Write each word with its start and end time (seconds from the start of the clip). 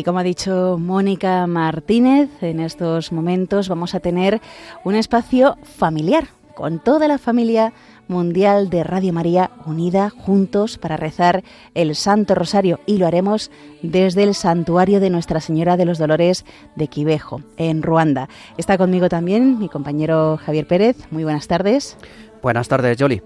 Y 0.00 0.02
como 0.02 0.18
ha 0.18 0.22
dicho 0.22 0.78
Mónica 0.80 1.46
Martínez, 1.46 2.30
en 2.40 2.60
estos 2.60 3.12
momentos 3.12 3.68
vamos 3.68 3.94
a 3.94 4.00
tener 4.00 4.40
un 4.82 4.94
espacio 4.94 5.58
familiar 5.62 6.28
con 6.54 6.78
toda 6.78 7.06
la 7.06 7.18
familia 7.18 7.74
mundial 8.08 8.70
de 8.70 8.82
Radio 8.82 9.12
María 9.12 9.50
unida 9.66 10.08
juntos 10.08 10.78
para 10.78 10.96
rezar 10.96 11.44
el 11.74 11.94
Santo 11.94 12.34
Rosario 12.34 12.80
y 12.86 12.96
lo 12.96 13.06
haremos 13.06 13.50
desde 13.82 14.22
el 14.22 14.34
santuario 14.34 15.00
de 15.00 15.10
Nuestra 15.10 15.42
Señora 15.42 15.76
de 15.76 15.84
los 15.84 15.98
Dolores 15.98 16.46
de 16.76 16.88
Quivejo, 16.88 17.42
en 17.58 17.82
Ruanda. 17.82 18.30
Está 18.56 18.78
conmigo 18.78 19.10
también 19.10 19.58
mi 19.58 19.68
compañero 19.68 20.38
Javier 20.38 20.66
Pérez. 20.66 20.96
Muy 21.10 21.24
buenas 21.24 21.46
tardes. 21.46 21.98
Buenas 22.40 22.68
tardes, 22.68 22.96
Jolly. 22.98 23.20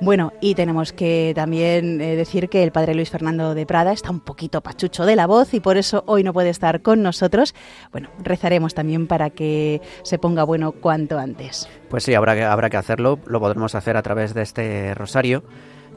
Bueno, 0.00 0.34
y 0.42 0.54
tenemos 0.54 0.92
que 0.92 1.32
también 1.34 2.00
eh, 2.00 2.16
decir 2.16 2.50
que 2.50 2.62
el 2.62 2.70
padre 2.70 2.94
Luis 2.94 3.10
Fernando 3.10 3.54
de 3.54 3.64
Prada 3.64 3.92
está 3.92 4.10
un 4.10 4.20
poquito 4.20 4.60
pachucho 4.60 5.06
de 5.06 5.16
la 5.16 5.26
voz 5.26 5.54
y 5.54 5.60
por 5.60 5.78
eso 5.78 6.04
hoy 6.06 6.22
no 6.22 6.34
puede 6.34 6.50
estar 6.50 6.82
con 6.82 7.02
nosotros. 7.02 7.54
Bueno, 7.92 8.10
rezaremos 8.18 8.74
también 8.74 9.06
para 9.06 9.30
que 9.30 9.80
se 10.02 10.18
ponga 10.18 10.44
bueno 10.44 10.72
cuanto 10.72 11.18
antes. 11.18 11.68
Pues 11.88 12.04
sí, 12.04 12.14
habrá 12.14 12.34
que, 12.34 12.44
habrá 12.44 12.68
que 12.68 12.76
hacerlo. 12.76 13.18
Lo 13.26 13.40
podremos 13.40 13.74
hacer 13.74 13.96
a 13.96 14.02
través 14.02 14.34
de 14.34 14.42
este 14.42 14.94
rosario 14.94 15.44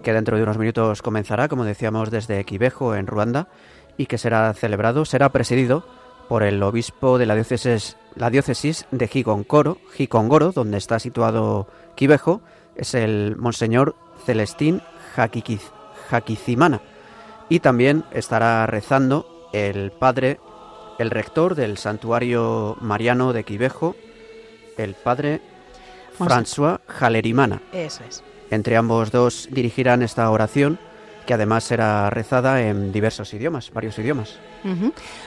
que 0.01 0.13
dentro 0.13 0.37
de 0.37 0.43
unos 0.43 0.57
minutos 0.57 1.01
comenzará, 1.01 1.49
como 1.49 1.65
decíamos, 1.65 2.09
desde 2.09 2.43
Quivejo, 2.45 2.95
en 2.95 3.05
Ruanda, 3.05 3.49
y 3.97 4.05
que 4.05 4.17
será 4.17 4.53
celebrado, 4.53 5.03
será 5.03 5.29
presidido 5.29 5.85
por 6.29 6.43
el 6.43 6.61
obispo 6.63 7.17
de 7.17 7.25
la 7.25 7.35
diócesis, 7.35 7.97
la 8.15 8.29
diócesis 8.29 8.85
de 8.91 9.07
Gigongoro, 9.07 9.77
Gigongoro, 9.93 10.51
donde 10.51 10.77
está 10.77 10.99
situado 10.99 11.67
Quivejo, 11.95 12.41
es 12.79 12.93
el 12.93 13.35
Monseñor 13.37 13.95
Celestín 14.25 14.81
Jaquicimana. 16.09 16.81
Y 17.49 17.59
también 17.59 18.05
estará 18.11 18.65
rezando 18.67 19.49
el 19.53 19.91
padre, 19.91 20.39
el 20.97 21.09
rector 21.09 21.55
del 21.55 21.77
santuario 21.77 22.77
mariano 22.79 23.33
de 23.33 23.43
Quivejo, 23.43 23.95
el 24.77 24.93
padre 24.93 25.41
François 26.17 26.79
Jalerimana. 26.87 27.61
Eso 27.73 28.03
es. 28.07 28.23
Entre 28.49 28.77
ambos 28.77 29.11
dos 29.11 29.49
dirigirán 29.51 30.01
esta 30.01 30.29
oración 30.31 30.79
que 31.29 31.35
además 31.35 31.63
será 31.63 32.09
rezada 32.09 32.59
en 32.63 32.91
diversos 32.91 33.35
idiomas, 33.35 33.71
varios 33.71 33.99
idiomas. 33.99 34.39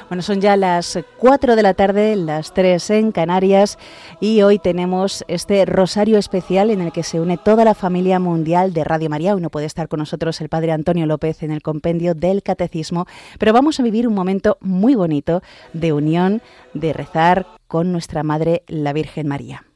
Bueno, 0.08 0.20
son 0.20 0.40
ya 0.40 0.56
las 0.56 0.98
4 1.16 1.54
de 1.54 1.62
la 1.62 1.74
tarde, 1.74 2.16
las 2.16 2.52
3 2.54 2.90
en 2.90 3.12
Canarias, 3.12 3.78
y 4.18 4.42
hoy 4.42 4.58
tenemos 4.58 5.24
este 5.28 5.64
rosario 5.64 6.18
especial 6.18 6.70
en 6.70 6.80
el 6.80 6.90
que 6.90 7.04
se 7.04 7.20
une 7.20 7.38
toda 7.38 7.64
la 7.64 7.76
familia 7.76 8.18
mundial 8.18 8.72
de 8.72 8.82
Radio 8.82 9.10
María. 9.10 9.36
Hoy 9.36 9.42
no 9.42 9.50
puede 9.50 9.66
estar 9.66 9.86
con 9.86 10.00
nosotros 10.00 10.40
el 10.40 10.48
Padre 10.48 10.72
Antonio 10.72 11.06
López 11.06 11.44
en 11.44 11.52
el 11.52 11.62
compendio 11.62 12.16
del 12.16 12.42
Catecismo, 12.42 13.06
pero 13.38 13.52
vamos 13.52 13.78
a 13.78 13.84
vivir 13.84 14.08
un 14.08 14.14
momento 14.14 14.58
muy 14.60 14.96
bonito 14.96 15.40
de 15.72 15.92
unión, 15.92 16.42
de 16.74 16.92
rezar 16.92 17.46
con 17.68 17.92
nuestra 17.92 18.24
Madre, 18.24 18.64
la 18.66 18.92
Virgen 18.92 19.28
María. 19.28 19.66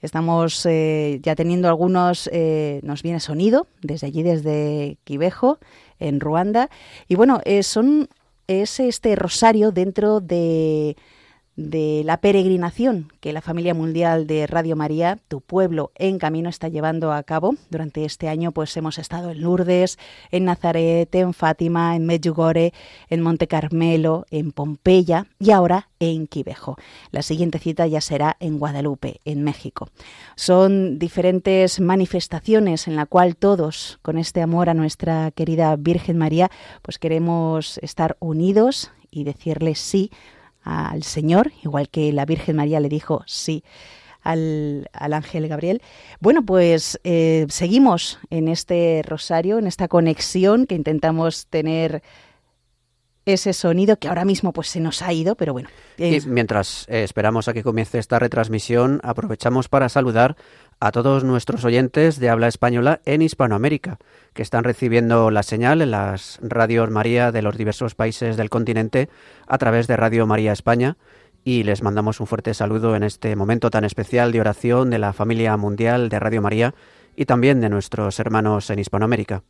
Estamos 0.00 0.64
eh, 0.66 1.18
ya 1.22 1.34
teniendo 1.34 1.68
algunos, 1.68 2.28
eh, 2.32 2.80
nos 2.84 3.02
viene 3.02 3.18
sonido 3.18 3.66
desde 3.82 4.06
allí, 4.06 4.22
desde 4.22 4.96
Quivejo, 5.04 5.58
en 5.98 6.20
Ruanda. 6.20 6.70
Y 7.08 7.16
bueno, 7.16 7.40
eh, 7.44 7.62
son, 7.64 8.08
es 8.46 8.78
este 8.78 9.16
rosario 9.16 9.72
dentro 9.72 10.20
de 10.20 10.96
de 11.58 12.02
la 12.04 12.18
peregrinación 12.18 13.12
que 13.20 13.32
la 13.32 13.40
familia 13.40 13.74
mundial 13.74 14.28
de 14.28 14.46
Radio 14.46 14.76
María, 14.76 15.18
tu 15.26 15.40
pueblo 15.40 15.90
en 15.96 16.18
camino, 16.20 16.48
está 16.48 16.68
llevando 16.68 17.12
a 17.12 17.20
cabo. 17.24 17.56
Durante 17.68 18.04
este 18.04 18.28
año 18.28 18.52
pues 18.52 18.76
hemos 18.76 18.96
estado 18.96 19.32
en 19.32 19.40
Lourdes, 19.40 19.98
en 20.30 20.44
Nazaret, 20.44 21.12
en 21.16 21.34
Fátima, 21.34 21.96
en 21.96 22.06
Medjugorje, 22.06 22.72
en 23.10 23.22
Monte 23.22 23.48
Carmelo, 23.48 24.24
en 24.30 24.52
Pompeya 24.52 25.26
y 25.40 25.50
ahora 25.50 25.88
en 25.98 26.28
Quivejo. 26.28 26.76
La 27.10 27.22
siguiente 27.22 27.58
cita 27.58 27.88
ya 27.88 28.00
será 28.00 28.36
en 28.38 28.60
Guadalupe, 28.60 29.20
en 29.24 29.42
México. 29.42 29.88
Son 30.36 31.00
diferentes 31.00 31.80
manifestaciones 31.80 32.86
en 32.86 32.94
la 32.94 33.06
cual 33.06 33.34
todos, 33.34 33.98
con 34.02 34.16
este 34.16 34.42
amor 34.42 34.70
a 34.70 34.74
nuestra 34.74 35.32
querida 35.32 35.74
Virgen 35.74 36.18
María, 36.18 36.52
pues 36.82 37.00
queremos 37.00 37.78
estar 37.78 38.16
unidos 38.20 38.92
y 39.10 39.24
decirle 39.24 39.74
sí 39.74 40.12
al 40.62 41.02
Señor, 41.02 41.52
igual 41.62 41.88
que 41.88 42.12
la 42.12 42.24
Virgen 42.24 42.56
María 42.56 42.80
le 42.80 42.88
dijo 42.88 43.22
sí 43.26 43.62
al, 44.22 44.88
ángel 44.92 45.48
Gabriel. 45.48 45.82
Bueno, 46.20 46.44
pues 46.44 47.00
eh, 47.04 47.46
seguimos 47.48 48.18
en 48.30 48.48
este 48.48 49.02
rosario, 49.06 49.58
en 49.58 49.66
esta 49.66 49.88
conexión 49.88 50.66
que 50.66 50.74
intentamos 50.74 51.46
tener 51.46 52.02
ese 53.24 53.52
sonido 53.52 53.98
que 53.98 54.08
ahora 54.08 54.24
mismo 54.24 54.52
pues 54.52 54.68
se 54.68 54.80
nos 54.80 55.02
ha 55.02 55.12
ido, 55.12 55.34
pero 55.34 55.52
bueno. 55.52 55.68
Y 55.98 56.20
mientras 56.26 56.86
eh, 56.88 57.02
esperamos 57.02 57.46
a 57.48 57.52
que 57.52 57.62
comience 57.62 57.98
esta 57.98 58.18
retransmisión, 58.18 59.00
aprovechamos 59.02 59.68
para 59.68 59.88
saludar 59.88 60.36
a 60.80 60.92
todos 60.92 61.24
nuestros 61.24 61.64
oyentes 61.64 62.20
de 62.20 62.30
habla 62.30 62.48
española 62.48 63.00
en 63.04 63.22
Hispanoamérica, 63.22 63.98
que 64.32 64.42
están 64.42 64.64
recibiendo 64.64 65.30
la 65.30 65.42
señal 65.42 65.82
en 65.82 65.90
las 65.90 66.38
radios 66.42 66.90
María 66.90 67.32
de 67.32 67.42
los 67.42 67.56
diversos 67.56 67.94
países 67.94 68.36
del 68.36 68.50
continente 68.50 69.08
a 69.46 69.58
través 69.58 69.86
de 69.86 69.96
Radio 69.96 70.26
María 70.26 70.52
España 70.52 70.96
y 71.44 71.62
les 71.62 71.82
mandamos 71.82 72.20
un 72.20 72.26
fuerte 72.26 72.54
saludo 72.54 72.94
en 72.94 73.02
este 73.02 73.34
momento 73.34 73.70
tan 73.70 73.84
especial 73.84 74.32
de 74.32 74.40
oración 74.40 74.90
de 74.90 74.98
la 74.98 75.12
familia 75.12 75.56
mundial 75.56 76.08
de 76.08 76.20
Radio 76.20 76.42
María 76.42 76.74
y 77.16 77.24
también 77.24 77.60
de 77.60 77.68
nuestros 77.68 78.20
hermanos 78.20 78.70
en 78.70 78.78
Hispanoamérica. 78.78 79.42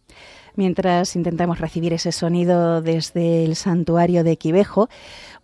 Mientras 0.54 1.14
intentamos 1.16 1.58
recibir 1.58 1.92
ese 1.92 2.12
sonido 2.12 2.80
desde 2.80 3.44
el 3.44 3.56
santuario 3.56 4.24
de 4.24 4.38
Quivejo, 4.38 4.88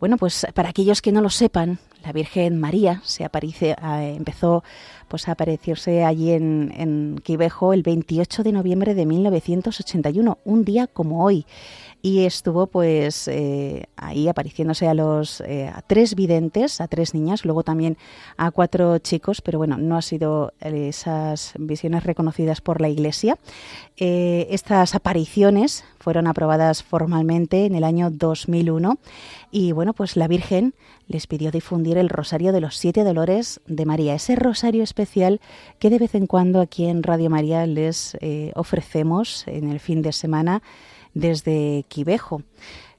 bueno, 0.01 0.17
pues 0.17 0.47
para 0.55 0.71
aquellos 0.71 1.03
que 1.03 1.13
no 1.13 1.21
lo 1.21 1.29
sepan, 1.29 1.79
la 2.05 2.13
Virgen 2.13 2.61
María 2.61 3.01
se 3.05 3.25
aparece, 3.25 3.71
eh, 3.71 4.15
empezó 4.17 4.63
pues 5.09 5.29
a 5.29 5.33
aparecerse 5.33 6.05
allí 6.05 6.33
en, 6.33 6.73
en 6.77 7.21
Quivejo 7.23 7.73
el 7.73 7.83
28 7.83 8.43
de 8.43 8.53
noviembre 8.53 8.95
de 8.95 9.07
1981, 9.07 10.39
un 10.45 10.65
día 10.65 10.87
como 10.87 11.25
hoy 11.25 11.47
y 12.03 12.27
estuvo 12.27 12.67
pues 12.67 13.29
eh, 13.29 13.87
ahí 13.97 14.29
apareciéndose 14.29 14.87
a 14.87 14.93
los 14.93 15.41
eh, 15.41 15.73
a 15.75 15.81
tres 15.81 16.15
videntes, 16.15 16.83
a 16.83 16.89
tres 16.89 17.15
niñas, 17.15 17.47
luego 17.47 17.63
también 17.63 17.97
a 18.37 18.51
cuatro 18.51 18.99
chicos, 18.99 19.41
pero 19.41 19.57
bueno, 19.57 19.79
no 19.79 19.97
ha 19.97 20.03
sido 20.03 20.53
esas 20.61 21.55
visiones 21.59 22.05
reconocidas 22.05 22.61
por 22.61 22.83
la 22.83 22.91
Iglesia. 22.91 23.39
estas 23.97 24.95
apariciones 24.95 25.85
fueron 25.99 26.27
aprobadas 26.27 26.83
formalmente 26.83 27.65
en 27.65 27.75
el 27.75 27.85
año 27.85 28.11
2001 28.11 28.99
y 29.51 29.73
bueno, 29.73 29.95
pues 29.95 30.17
la 30.17 30.29
Virgen 30.29 30.75
les 31.07 31.27
pidió 31.27 31.51
difundir 31.51 31.99
el 31.99 32.09
Rosario 32.09 32.53
de 32.53 32.61
los 32.61 32.77
Siete 32.77 33.05
Dolores 33.05 33.61
de 33.67 33.87
María, 33.87 34.15
ese 34.15 34.37
rosario 34.37 34.83
especial 34.83 35.41
que 35.79 35.91
de 35.91 35.99
vez 35.99 36.15
en 36.15 36.27
cuando 36.27 36.61
aquí 36.61 36.87
en 36.87 37.03
Radio 37.03 37.31
María 37.31 37.67
les 37.67 38.17
ofrecemos 38.55 39.47
en 39.47 39.71
el 39.71 39.81
fin 39.81 40.03
de 40.03 40.13
semana 40.13 40.63
desde 41.15 41.85
Quivejo. 41.89 42.43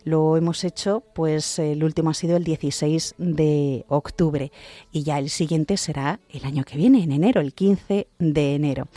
Lo 0.05 0.37
hemos 0.37 0.63
hecho, 0.63 1.01
pues 1.13 1.57
el 1.57 1.83
último 1.83 2.11
ha 2.11 2.13
sido 2.13 2.37
el 2.37 2.43
16 2.43 3.15
de 3.17 3.85
octubre 3.87 4.51
y 4.91 5.01
ya 5.01 5.17
el 5.17 5.31
siguiente 5.31 5.77
será 5.77 6.19
el 6.29 6.45
año 6.45 6.63
que 6.63 6.77
viene, 6.77 7.03
en 7.03 7.11
enero, 7.11 7.41
el 7.41 7.53
15 7.53 8.07
de 8.19 8.55
enero. 8.55 8.87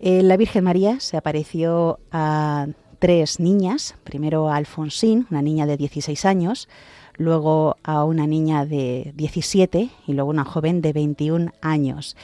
Eh, 0.00 0.24
la 0.24 0.36
Virgen 0.36 0.64
María 0.64 0.98
se 0.98 1.16
apareció 1.16 2.00
a 2.10 2.66
tres 2.98 3.38
niñas, 3.38 3.94
primero 4.02 4.48
a 4.48 4.56
Alfonsín, 4.56 5.28
una 5.30 5.42
niña 5.42 5.64
de 5.64 5.76
16 5.76 6.24
años, 6.24 6.68
luego 7.18 7.76
a 7.82 8.04
una 8.04 8.26
niña 8.26 8.64
de 8.64 9.12
17 9.14 9.90
y 10.06 10.12
luego 10.12 10.30
una 10.30 10.44
joven 10.44 10.80
de 10.80 10.92
21 10.92 11.52
años. 11.60 12.16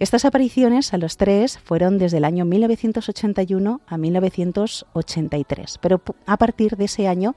Estas 0.00 0.24
apariciones 0.24 0.92
a 0.92 0.98
los 0.98 1.16
tres 1.16 1.58
fueron 1.58 1.98
desde 1.98 2.16
el 2.16 2.24
año 2.24 2.44
1981 2.44 3.80
a 3.86 3.98
1983, 3.98 5.78
pero 5.78 6.02
a 6.26 6.36
partir 6.36 6.76
de 6.76 6.86
ese 6.86 7.06
año 7.06 7.36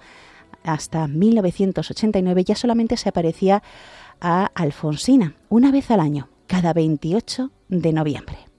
hasta 0.63 1.07
1989 1.07 2.43
ya 2.43 2.55
solamente 2.55 2.97
se 2.97 3.09
aparecía 3.09 3.61
a 4.19 4.45
Alfonsina, 4.53 5.35
una 5.49 5.71
vez 5.71 5.91
al 5.91 5.99
año, 5.99 6.29
cada 6.47 6.73
28 6.73 7.51
de 7.69 7.93
noviembre. 7.93 8.50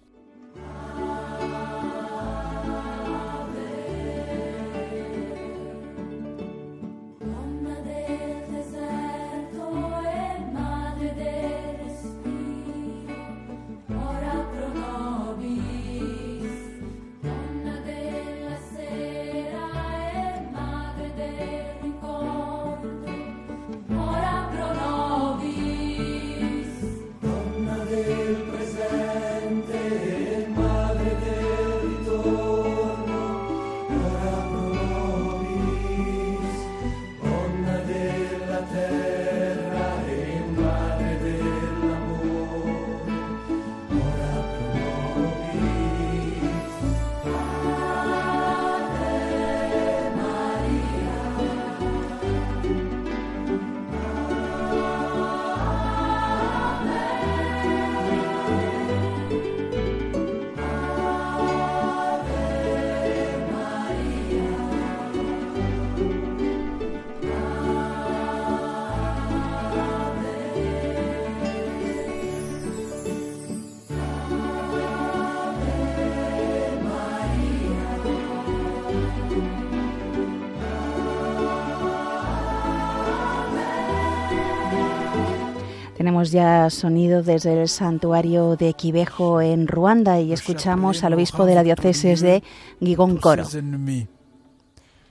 Tenemos 86.22 86.30
ya 86.30 86.70
sonido 86.70 87.22
desde 87.24 87.62
el 87.62 87.68
santuario 87.68 88.54
de 88.54 88.74
Quivejo 88.74 89.40
en 89.40 89.66
Ruanda 89.66 90.20
y 90.20 90.32
escuchamos 90.32 91.02
al 91.02 91.14
obispo 91.14 91.46
de 91.46 91.56
la 91.56 91.64
diócesis 91.64 92.20
de 92.20 92.44
Gigón 92.78 93.16
Coro. 93.16 93.42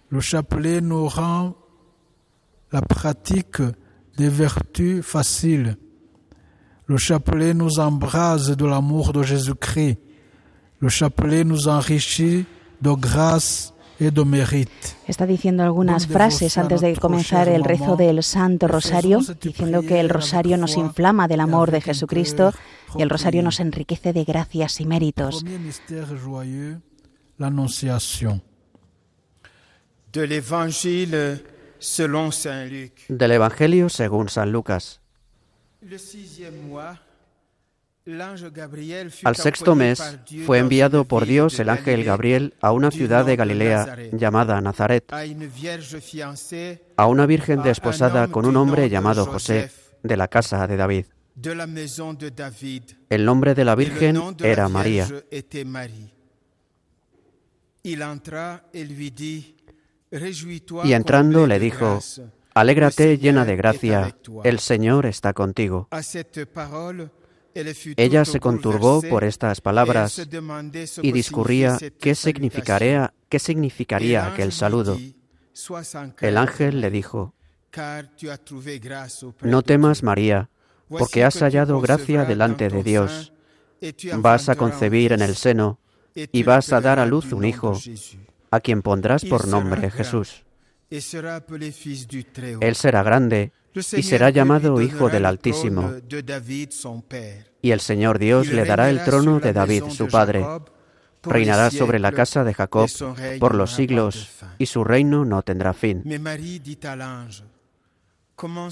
Le 0.10 0.22
chapelet 0.22 0.80
nous 0.80 1.10
rend 1.10 1.56
la 2.72 2.81
pratique 2.81 3.62
des 4.16 4.30
vertus 4.30 5.06
faciles. 5.06 5.75
Le 6.86 6.98
chapelet 6.98 7.54
nous 7.54 7.80
embrase 7.80 8.56
de 8.56 8.66
l'amour 8.66 9.12
de 9.12 9.24
Jésus-Christ. 9.24 9.98
Le 10.80 10.88
chapelet 10.88 11.44
nous 11.44 11.68
enrichit 11.68 12.46
de 12.80 12.92
grâce 12.92 13.74
Está 15.07 15.27
diciendo 15.27 15.62
algunas 15.62 16.07
frases 16.07 16.57
antes 16.57 16.81
de 16.81 16.95
comenzar 16.95 17.48
el 17.48 17.63
rezo 17.63 17.95
del 17.95 18.24
Santo 18.24 18.68
Rosario, 18.68 19.19
diciendo 19.39 19.83
que 19.83 20.00
el 20.00 20.09
Rosario 20.09 20.57
nos 20.57 20.75
inflama 20.75 21.27
del 21.27 21.39
amor 21.39 21.69
de 21.69 21.81
Jesucristo 21.81 22.51
y 22.98 23.03
el 23.03 23.12
Rosario 23.12 23.44
nos 23.44 23.59
enriquece 23.59 24.12
de 24.12 24.24
gracias 24.24 24.81
y 24.81 24.86
méritos. 24.86 25.44
Del 33.07 33.31
Evangelio 33.31 33.89
según 33.89 34.30
San 34.30 34.51
Lucas. 34.51 35.00
Al 39.24 39.36
sexto 39.36 39.75
mes 39.75 40.01
fue 40.45 40.57
enviado 40.57 41.06
por 41.06 41.25
Dios 41.27 41.59
el 41.59 41.69
ángel 41.69 42.03
Gabriel 42.03 42.56
a 42.59 42.71
una 42.71 42.89
ciudad 42.89 43.25
de 43.25 43.36
Galilea 43.36 43.95
llamada 44.13 44.59
Nazaret, 44.59 45.06
a 46.98 47.07
una 47.07 47.25
virgen 47.27 47.62
desposada 47.62 48.27
con 48.30 48.45
un 48.45 48.57
hombre 48.57 48.89
llamado 48.89 49.25
José, 49.25 49.69
de 50.01 50.18
la 50.18 50.27
casa 50.27 50.65
de 50.65 50.77
David. 50.77 51.06
El 53.09 53.25
nombre 53.25 53.53
de 53.53 53.65
la 53.65 53.75
virgen 53.75 54.19
era 54.39 54.68
María. 54.68 55.07
Y 60.83 60.94
entrando 60.94 61.48
le 61.48 61.59
dijo, 61.59 62.00
Alégrate 62.53 63.18
llena 63.18 63.45
de 63.45 63.56
gracia, 63.56 64.18
el 64.44 64.59
Señor 64.59 65.06
está 65.06 65.33
contigo. 65.33 65.88
Ella 67.98 68.25
se 68.25 68.39
conturbó 68.39 69.01
por 69.01 69.24
estas 69.24 69.62
palabras 69.62 70.27
y 71.01 71.12
discurría 71.12 71.77
qué 72.00 72.15
significaría, 72.15 73.13
qué 73.30 73.39
significaría 73.39 74.25
aquel 74.25 74.51
saludo. 74.51 74.98
El 76.21 76.38
ángel 76.38 76.81
le 76.81 76.89
dijo, 76.89 77.33
No 79.42 79.62
temas, 79.63 80.03
María, 80.03 80.50
porque 80.88 81.24
has 81.24 81.39
hallado 81.39 81.81
gracia 81.81 82.25
delante 82.25 82.69
de 82.69 82.83
Dios. 82.83 83.33
Vas 84.18 84.50
a 84.50 84.56
concebir 84.56 85.12
en 85.13 85.21
el 85.21 85.36
seno 85.36 85.80
y 86.15 86.44
vas 86.44 86.71
a 86.71 86.81
dar 86.81 87.00
a 87.00 87.06
luz 87.06 87.31
un 87.33 87.45
hijo, 87.45 87.80
a 88.51 88.59
quien 88.59 88.81
pondrás 88.81 89.25
por 89.25 89.48
nombre 89.48 89.89
Jesús. 89.89 90.44
Él 90.89 91.01
será 92.75 93.03
grande 93.03 93.51
y 93.73 94.03
será 94.03 94.29
llamado 94.29 94.81
Hijo 94.81 95.09
del 95.09 95.25
Altísimo. 95.25 95.91
Y 97.62 97.71
el 97.71 97.79
Señor 97.79 98.19
Dios 98.19 98.47
le 98.47 98.65
dará 98.65 98.89
el 98.89 99.03
trono 99.03 99.39
de 99.39 99.53
David, 99.53 99.85
su 99.89 100.07
padre. 100.07 100.45
Reinará 101.23 101.69
sobre 101.69 102.00
la 102.00 102.12
casa 102.12 102.44
de 102.44 102.53
Jacob 102.53 102.89
por 103.39 103.56
los 103.56 103.73
siglos, 103.73 104.29
y 104.57 104.65
su 104.65 104.83
reino 104.83 105.23
no 105.25 105.44
tendrá 105.44 105.73
fin. 105.73 106.03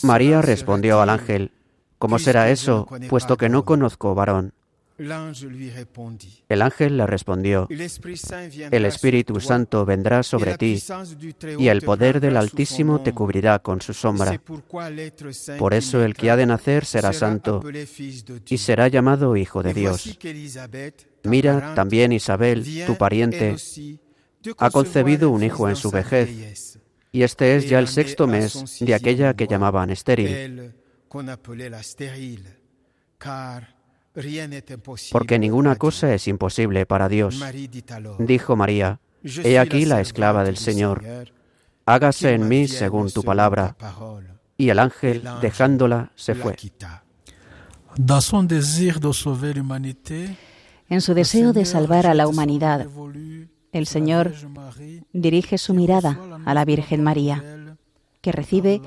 María 0.04 0.42
respondió 0.42 1.02
al 1.02 1.10
ángel, 1.10 1.52
¿Cómo 2.00 2.18
será 2.18 2.50
eso, 2.50 2.88
puesto 3.10 3.36
que 3.36 3.50
no 3.50 3.66
conozco 3.66 4.16
varón? 4.16 4.54
El 5.00 6.62
ángel 6.62 6.97
le 6.97 7.07
respondió, 7.07 7.68
El 7.69 8.85
Espíritu 8.85 9.40
Santo 9.40 9.85
vendrá 9.85 10.24
sobre 10.24 10.57
ti 10.57 10.81
y 11.57 11.69
el 11.69 11.81
poder 11.81 12.19
del 12.19 12.35
Altísimo 12.35 13.02
te 13.02 13.14
cubrirá 13.14 13.59
con 13.59 13.81
su 13.81 13.94
sombra. 13.94 14.42
Por 15.57 15.74
eso 15.74 16.04
el 16.04 16.16
que 16.16 16.30
ha 16.30 16.35
de 16.35 16.45
nacer 16.45 16.85
será 16.85 17.14
santo 17.14 17.64
y 18.50 18.57
será 18.57 18.90
llamado 18.90 19.38
Hijo 19.38 19.64
de 19.64 19.74
Dios. 19.74 20.19
Mira, 21.24 21.74
también 21.76 22.12
Isabel, 22.12 22.66
tu 22.85 22.97
pariente, 22.97 23.56
ha 24.57 24.69
concebido 24.69 25.30
un 25.30 25.44
hijo 25.44 25.69
en 25.69 25.78
su 25.78 25.92
vejez, 25.92 26.78
y 27.14 27.24
este 27.24 27.56
es 27.56 27.69
ya 27.69 27.80
el 27.80 27.88
sexto 27.88 28.28
mes 28.28 28.80
de 28.81 28.94
aquella 28.94 29.33
que 29.33 29.47
llamaban 29.47 29.90
estéril 29.92 30.74
porque 35.11 35.39
ninguna 35.39 35.75
cosa 35.75 36.13
es 36.13 36.28
imposible 36.28 36.85
para 36.85 37.09
Dios. 37.09 37.42
Dijo 38.19 38.56
María, 38.56 38.99
He 39.23 39.59
aquí 39.59 39.85
la 39.85 40.01
esclava 40.01 40.44
del 40.44 40.57
Señor, 40.57 41.04
hágase 41.85 42.33
en 42.33 42.47
mí 42.47 42.68
según 42.68 43.11
tu 43.11 43.23
palabra. 43.23 43.75
Y 44.57 44.69
el 44.69 44.80
ángel, 44.80 45.23
dejándola, 45.42 46.11
se 46.16 46.35
fue. 46.35 46.56
En 50.89 51.01
su 51.01 51.13
deseo 51.13 51.54
de 51.54 51.66
salvar 51.66 52.07
a 52.07 52.13
la 52.13 52.28
humanidad, 52.28 52.87
el 53.71 53.85
Señor 53.85 54.33
dirige 55.13 55.57
su 55.57 55.73
mirada 55.73 56.18
a 56.45 56.54
la 56.54 56.66
Virgen 56.66 57.04
María, 57.04 57.44
que 58.21 58.31
recibe 58.31 58.81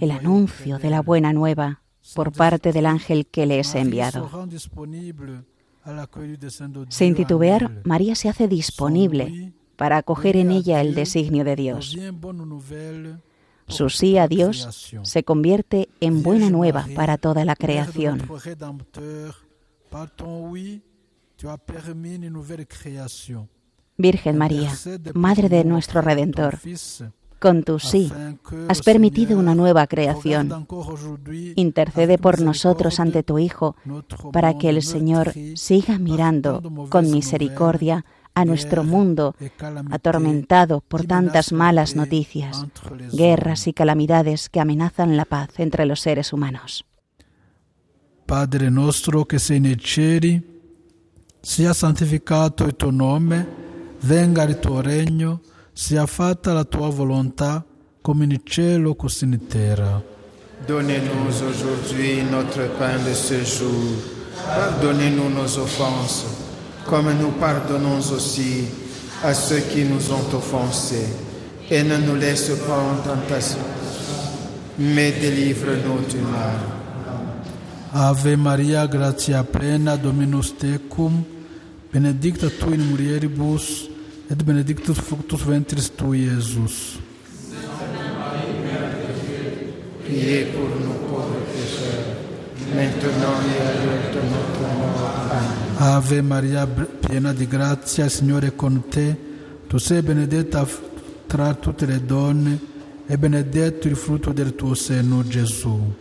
el 0.00 0.10
anuncio 0.10 0.78
de 0.78 0.90
la 0.90 1.02
buena 1.02 1.32
nueva 1.32 1.81
por 2.14 2.32
parte 2.32 2.72
del 2.72 2.86
ángel 2.86 3.26
que 3.26 3.46
le 3.46 3.60
es 3.60 3.74
enviado. 3.74 4.28
Sin 6.88 7.14
titubear, 7.14 7.82
María 7.84 8.14
se 8.14 8.28
hace 8.28 8.48
disponible 8.48 9.52
para 9.76 9.98
acoger 9.98 10.36
en 10.36 10.50
ella 10.50 10.80
el 10.80 10.94
designio 10.94 11.44
de 11.44 11.56
Dios. 11.56 11.98
Su 13.66 13.90
sí 13.90 14.18
a 14.18 14.28
Dios 14.28 14.94
se 15.02 15.24
convierte 15.24 15.88
en 16.00 16.22
buena 16.22 16.50
nueva 16.50 16.86
para 16.94 17.18
toda 17.18 17.44
la 17.44 17.56
creación. 17.56 18.28
Virgen 23.96 24.38
María, 24.38 24.72
Madre 25.14 25.48
de 25.48 25.64
nuestro 25.64 26.00
Redentor, 26.00 26.58
con 27.42 27.64
tu 27.64 27.80
sí 27.80 28.12
has 28.68 28.82
permitido 28.82 29.36
una 29.36 29.56
nueva 29.56 29.88
creación. 29.88 30.68
Intercede 31.56 32.16
por 32.16 32.40
nosotros 32.40 33.00
ante 33.00 33.24
tu 33.24 33.40
Hijo 33.40 33.74
para 34.32 34.56
que 34.58 34.68
el 34.68 34.80
Señor 34.80 35.34
siga 35.56 35.98
mirando 35.98 36.62
con 36.88 37.10
misericordia 37.10 38.04
a 38.32 38.44
nuestro 38.44 38.84
mundo 38.84 39.34
atormentado 39.90 40.82
por 40.86 41.04
tantas 41.04 41.52
malas 41.52 41.96
noticias, 41.96 42.64
guerras 43.12 43.66
y 43.66 43.72
calamidades 43.72 44.48
que 44.48 44.60
amenazan 44.60 45.16
la 45.16 45.24
paz 45.24 45.50
entre 45.58 45.84
los 45.84 46.00
seres 46.00 46.32
humanos. 46.32 46.84
Padre 48.24 48.70
nuestro 48.70 49.26
que 49.26 49.40
cieli, 49.40 50.40
sia 51.42 51.74
santificato 51.74 52.64
il 52.64 52.76
tuo 52.76 52.92
nome, 52.92 53.44
venga 54.02 54.44
il 54.44 54.60
tuo 54.60 54.80
regno, 54.80 55.40
sia 55.72 56.06
fatta 56.06 56.52
la 56.52 56.64
tua 56.64 56.88
volontà 56.88 57.64
come 58.02 58.24
in 58.24 58.40
cielo 58.44 58.94
così 58.94 59.24
in 59.24 59.38
terra. 59.46 60.02
Donnez-nous 60.66 61.42
aujourd'hui 61.42 62.22
notre 62.30 62.68
pain 62.78 62.98
de 63.04 63.14
ce 63.14 63.42
jour. 63.44 63.96
Pardonnez-nous 64.46 65.28
nos 65.30 65.58
offenses, 65.58 66.24
comme 66.86 67.12
nous 67.18 67.32
pardonnons 67.38 67.98
aussi 68.12 68.66
à 69.22 69.34
ceux 69.34 69.60
qui 69.60 69.84
nous 69.84 70.10
ont 70.12 70.34
offensés. 70.36 71.08
Et 71.70 71.82
ne 71.82 71.96
nous 71.96 72.16
laisse 72.16 72.50
pas 72.66 72.78
en 72.78 72.96
tentation, 73.02 73.58
mais 74.78 75.12
délivre-nous 75.12 76.06
du 76.08 76.18
mal. 76.18 76.58
Ave 77.94 78.36
Maria, 78.36 78.86
gratia 78.86 79.42
plena, 79.42 79.96
Dominus 79.96 80.54
tecum, 80.56 81.24
benedicta 81.92 82.48
tu 82.50 82.72
in 82.72 82.80
mulieribus, 82.90 83.88
et 84.32 84.42
benedictus 84.42 84.98
fructus 84.98 85.44
ventris 85.44 85.90
tui, 85.94 86.24
Iesus. 86.24 86.98
Priez 90.04 90.44
pour 90.46 90.68
nous 90.80 90.94
pauvres 91.08 91.42
pécheurs, 91.52 92.16
maintenant 92.74 93.36
et 93.50 93.60
à 93.60 93.72
l'heure 93.84 94.08
de 94.14 94.20
notre 94.32 94.64
mort. 94.78 95.12
Amen. 95.30 95.96
Ave 95.96 96.22
Maria, 96.22 96.66
piena 96.66 97.32
di 97.34 97.46
grazia, 97.46 98.08
Signore 98.08 98.48
è 98.48 98.54
con 98.56 98.88
te. 98.88 99.16
Tu 99.68 99.78
sei 99.78 100.02
benedetta 100.02 100.66
tra 101.26 101.54
tutte 101.54 101.86
le 101.86 102.04
donne 102.04 102.58
e 103.06 103.18
benedetto 103.18 103.88
il 103.88 103.96
frutto 103.96 104.32
del 104.32 104.54
tuo 104.54 104.74
seno, 104.74 105.22
Gesù. 105.26 105.92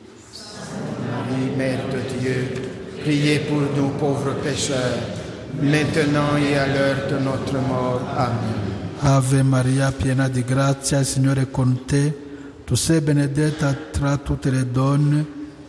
Marie, 1.10 1.56
Mère 1.56 1.84
de 1.90 2.20
Dieu, 2.20 2.52
priez 3.02 3.40
pour 3.40 3.62
nous 3.76 3.92
pauvres 3.98 4.36
pécheurs, 4.42 5.21
maintenant 5.60 6.38
et 6.38 6.58
à 6.58 6.68
l'heure 6.68 7.08
de 7.10 7.18
notre 7.18 7.58
mort. 7.60 8.02
Amen. 8.16 8.72
Ave 9.04 9.42
Maria, 9.42 9.92
piena 9.92 10.28
di 10.28 10.44
grazia, 10.44 11.00
il 11.00 11.06
Signore 11.06 11.42
è 11.42 11.52
con 11.52 11.86
te. 11.86 12.16
Tu 12.66 12.76
sei 12.76 13.02
benedetta 13.02 13.76
tra 13.92 14.18
tutte 14.18 14.52
le 14.52 14.72
donne 14.72 15.26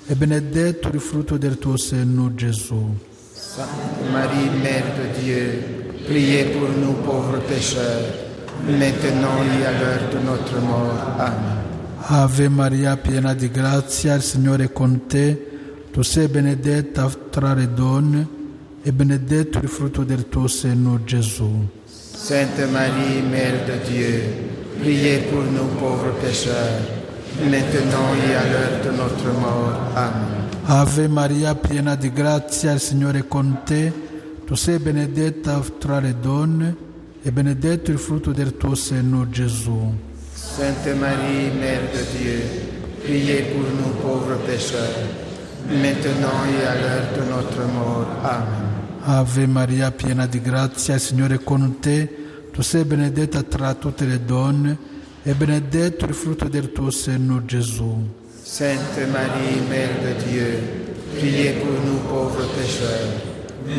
e 0.06 0.14
benedetto 0.14 0.88
il 0.92 1.00
frutto 1.00 1.38
del 1.38 1.58
tuo 1.58 1.76
seno, 1.78 2.34
Gesù. 2.34 2.94
Sainte 3.32 4.10
Marie, 4.10 4.50
Mère 4.50 4.92
de 4.96 5.20
Dieu, 5.20 5.94
priez 6.04 6.44
pour 6.44 6.68
nous 6.68 6.92
pauvres 7.04 7.40
pécheurs, 7.48 8.04
maintenant 8.66 9.42
et 9.42 9.66
à 9.66 9.72
l'heure 9.72 10.08
de 10.10 10.18
notre 10.18 10.60
mort. 10.60 11.18
Amen. 11.18 11.60
Ave 12.04 12.48
Maria, 12.48 12.96
piena 12.98 13.32
di 13.32 13.50
grazia, 13.50 14.14
il 14.14 14.22
Signore 14.22 14.64
è 14.64 14.72
con 14.72 15.06
te. 15.06 15.50
Tu 15.90 16.02
sei 16.02 16.28
benedetta 16.28 17.10
tra 17.30 17.54
le 17.54 17.72
donne 17.72 18.40
e 18.84 18.92
benedetto 18.92 19.58
il 19.58 19.68
frutto 19.68 20.02
del 20.02 20.28
tuo 20.28 20.48
seno, 20.48 20.98
Gesù. 21.04 21.68
Sainte 21.86 22.66
Marie, 22.66 23.20
Mère 23.22 23.64
de 23.64 23.78
Dieu, 23.88 24.22
priez 24.80 25.18
pour 25.30 25.42
nous 25.42 25.68
pauvres 25.78 26.12
pécheurs, 26.20 26.80
maintenant 27.48 28.14
et 28.14 28.34
à 28.34 28.44
l'heure 28.44 28.80
de 28.82 28.90
notre 28.90 29.32
mort. 29.38 29.96
Amen. 29.96 30.48
Ave 30.66 31.08
Maria, 31.08 31.54
piena 31.54 31.96
di 31.96 32.12
grazia, 32.12 32.72
il 32.72 32.80
Signore 32.80 33.20
è 33.20 33.28
con 33.28 33.62
te. 33.64 33.92
Tu 34.44 34.54
sei 34.54 34.78
benedetta 34.78 35.60
tra 35.78 36.00
le 36.00 36.14
donne 36.20 36.76
e 37.22 37.30
benedetto 37.32 37.90
il 37.90 37.98
frutto 37.98 38.32
del 38.32 38.56
tuo 38.56 38.74
seno, 38.74 39.28
Gesù. 39.28 39.94
Sainte 40.34 40.94
Marie, 40.94 41.50
Mère 41.50 41.88
de 41.92 42.18
Dieu, 42.18 42.42
priez 43.02 43.42
pour 43.52 43.62
nous 43.62 43.94
pauvres 44.00 44.38
pécheurs, 44.44 45.08
maintenant 45.68 46.44
et 46.50 46.66
à 46.66 46.74
l'heure 46.74 47.12
de 47.16 47.30
notre 47.30 47.66
mort. 47.72 48.06
Amen. 48.22 48.71
Ave 49.04 49.46
Maria, 49.48 49.90
piena 49.90 50.26
di 50.26 50.40
grazia, 50.40 50.94
il 50.94 51.00
Signore 51.00 51.34
è 51.34 51.42
con 51.42 51.80
te. 51.80 52.08
Tu 52.52 52.62
sei 52.62 52.84
benedetta 52.84 53.42
tra 53.42 53.74
tutte 53.74 54.04
le 54.04 54.24
donne 54.24 54.78
e 55.24 55.34
benedetto 55.34 56.04
il 56.04 56.14
frutto 56.14 56.46
del 56.46 56.70
tuo 56.70 56.90
seno, 56.90 57.44
Gesù. 57.44 58.08
Sainte 58.42 59.06
Marie, 59.06 59.60
Mère 59.68 59.98
de 60.02 60.14
Dieu, 60.28 60.58
priez 61.16 61.54
pour 61.54 61.72
nous 61.84 61.98
pauvres 62.08 62.46
pécheurs, 62.54 63.10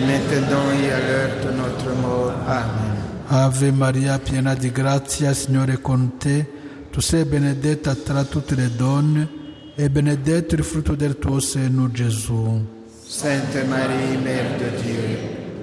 maintenant 0.06 0.72
et 0.82 0.92
à 0.92 1.00
l'heure 1.00 1.46
de 1.46 1.52
notre 1.52 1.94
mort. 2.02 2.34
Amen. 2.46 2.98
Ave 3.28 3.72
Maria, 3.72 4.20
piena 4.20 4.54
di 4.56 4.72
grazia, 4.72 5.30
il 5.30 5.36
Signore 5.38 5.74
è 5.74 5.82
con 5.82 6.18
te. 6.18 6.46
Tu 6.92 7.00
sei 7.00 7.24
benedetta 7.24 7.96
tra 7.96 8.26
tutte 8.26 8.56
le 8.56 8.70
donne 8.76 9.30
e 9.76 9.90
benedetto 9.90 10.56
il 10.56 10.64
frutto 10.66 10.96
del 10.96 11.18
tuo 11.18 11.40
seno, 11.40 11.90
Gesù. 11.90 12.82
Sainte 13.16 13.64
Marie, 13.70 14.18
Mère 14.24 14.58
de 14.58 14.82
Dieu, 14.82 15.20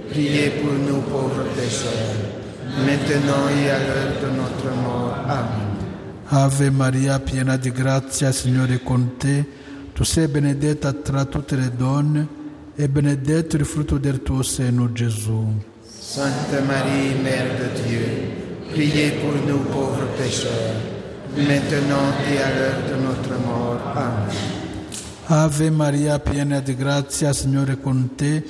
priez 0.08 0.50
pour 0.50 0.72
nous 0.72 1.00
pauvres 1.00 1.42
pécheurs, 1.56 2.14
maintenant 2.86 3.48
et 3.48 3.68
à 3.68 3.78
l'heure 3.80 4.14
de 4.22 4.36
notre 4.36 4.70
mort. 4.80 5.16
Amen. 5.26 5.76
Ave 6.28 6.70
Maria, 6.70 7.18
piena 7.18 7.56
di 7.56 7.72
grazia, 7.72 8.30
Signore 8.30 8.74
è 8.74 8.82
con 8.84 9.16
te. 9.18 9.44
Tu 9.92 10.04
sei 10.04 10.28
benedetta 10.28 10.92
tra 10.92 11.24
tutte 11.24 11.56
le 11.56 11.72
donne 11.76 12.28
e 12.76 12.88
benedetto 12.88 13.56
il 13.56 13.64
frutto 13.64 13.98
del 13.98 14.22
tuo 14.22 14.44
seno, 14.44 14.92
Gesù. 14.92 15.60
Sainte 15.82 16.60
Marie, 16.60 17.16
Mère 17.20 17.56
de 17.58 17.82
Dieu, 17.82 18.30
priez 18.70 19.10
pour 19.20 19.34
nous 19.44 19.64
pauvres 19.72 20.06
pécheurs, 20.16 20.76
maintenant 21.34 22.12
et 22.30 22.40
à 22.40 22.54
l'heure 22.54 22.82
de 22.88 23.02
notre 23.02 23.44
mort. 23.44 23.80
Amen. 23.96 24.59
Ave 25.32 25.70
Maria, 25.70 26.18
piena 26.18 26.58
di 26.58 26.74
grazia, 26.74 27.32
Signore 27.32 27.74
è 27.74 27.80
con 27.80 28.16
te. 28.16 28.42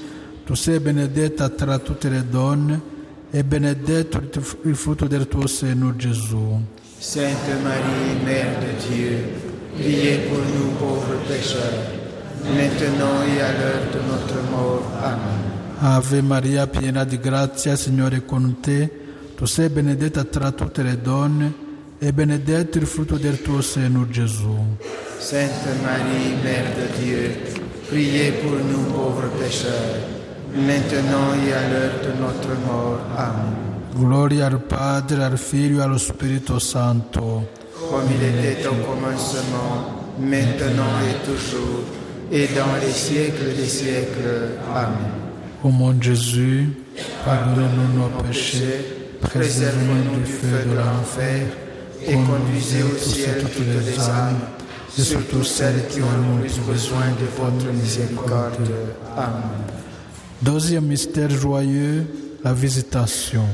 Tu 0.47 0.55
sei 0.55 0.81
benedetta 0.81 1.51
tra 1.51 1.79
tutte 1.79 2.09
le 2.09 2.27
donne 2.27 2.81
e 3.31 3.45
benedetto 3.45 4.19
il 4.63 4.75
frutto 4.75 5.07
del 5.07 5.29
tuo 5.29 5.47
seno, 5.47 5.95
Gesù. 5.95 6.59
Sainte 6.97 7.53
Marie, 7.63 8.23
Mère 8.25 8.59
de 8.61 8.89
Dieu, 8.89 9.25
priez 9.77 10.21
pour 10.21 10.39
nous 10.39 10.73
pauvres 10.79 11.21
pécheurs, 11.29 11.85
maintenant 12.45 13.25
et 13.25 13.43
à 13.43 13.53
l'heure 13.53 13.91
de 13.93 14.01
notre 14.09 14.51
mort. 14.51 14.83
Amen. 15.03 15.51
Ave 15.81 16.23
Maria, 16.23 16.67
piena 16.67 17.05
di 17.05 17.19
grazia, 17.19 17.77
Signore 17.77 18.17
è 18.17 18.25
con 18.25 18.59
te. 18.61 18.91
Tu 19.37 19.45
sei 19.45 19.69
benedetta 19.69 20.25
tra 20.25 20.51
tutte 20.53 20.83
le 20.83 20.99
donne 20.99 21.69
e 22.03 22.15
benedetto 22.15 22.79
il 22.79 22.87
frutto 22.87 23.19
del 23.19 23.43
tuo 23.43 23.61
seno, 23.61 24.09
Gesù. 24.09 24.57
Sainte 25.19 25.75
Marie, 25.83 26.35
Mère 26.43 26.75
de 26.75 26.87
Dieu, 26.99 27.37
priez 27.89 28.33
pour 28.41 28.53
nous 28.53 28.85
pauvres 28.91 29.29
pécheurs, 29.39 30.01
maintenant 30.55 31.35
et 31.47 31.53
à 31.53 31.69
l'heure 31.69 32.01
de 32.03 32.13
notre 32.19 32.57
mort. 32.65 33.01
Amen. 33.17 33.55
Gloria 33.95 34.47
al 34.47 34.61
Padre, 34.61 35.25
al 35.25 35.37
Figlio 35.37 35.81
e 35.81 35.83
allo 35.83 35.99
Spirito 35.99 36.59
Santo. 36.59 37.47
Comme 37.91 38.11
il 38.11 38.23
était 38.23 38.67
au 38.67 38.77
commencement, 38.77 40.15
maintenant 40.19 41.01
et 41.07 41.23
toujours, 41.27 41.85
et 42.31 42.47
dans 42.55 42.81
les 42.81 42.93
siècles 42.93 43.55
des 43.55 43.69
siècles. 43.69 44.57
Amen. 44.75 45.21
Ô 45.63 45.69
mon 45.69 46.01
Jésus, 46.01 46.71
pardonne-nous 47.27 47.99
nos 47.99 48.23
péchés, 48.23 49.19
préserve-nous 49.21 50.19
du 50.19 50.25
feu 50.25 50.65
de 50.67 50.77
l'enfer, 50.77 51.47
et 52.07 52.15
conduisez 52.15 52.83
au 52.83 52.97
ciel 52.97 53.45
toutes 53.55 53.67
les 53.67 53.99
âmes, 54.09 54.41
et 54.99 55.03
surtout 55.03 55.45
celles 55.45 55.87
qui 55.89 56.01
ont 56.03 56.37
le 56.37 56.43
plus 56.43 56.61
besoin 56.61 57.07
de 57.21 57.27
votre 57.37 57.73
miséricorde. 57.73 58.71
Amen. 59.17 59.65
Deuxième 60.43 60.87
mystère 60.87 61.31
joyeux, 61.31 62.07
la 62.43 62.53
visitation. 62.55 63.45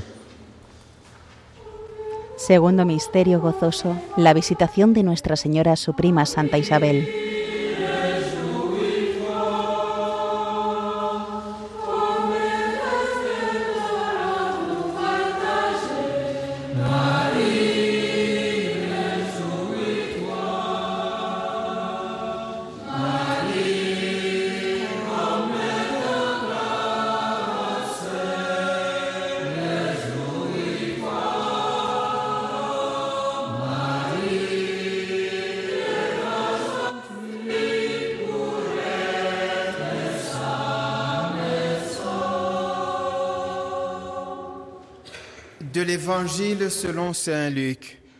Segundo 2.36 2.84
misterio 2.84 3.40
gozoso, 3.40 3.96
la 4.16 4.34
visitación 4.34 4.92
de 4.92 5.02
Nuestra 5.02 5.36
Señora 5.36 5.72
a 5.72 5.76
su 5.76 5.94
prima 5.94 6.26
Santa 6.26 6.58
Isabel. 6.58 7.08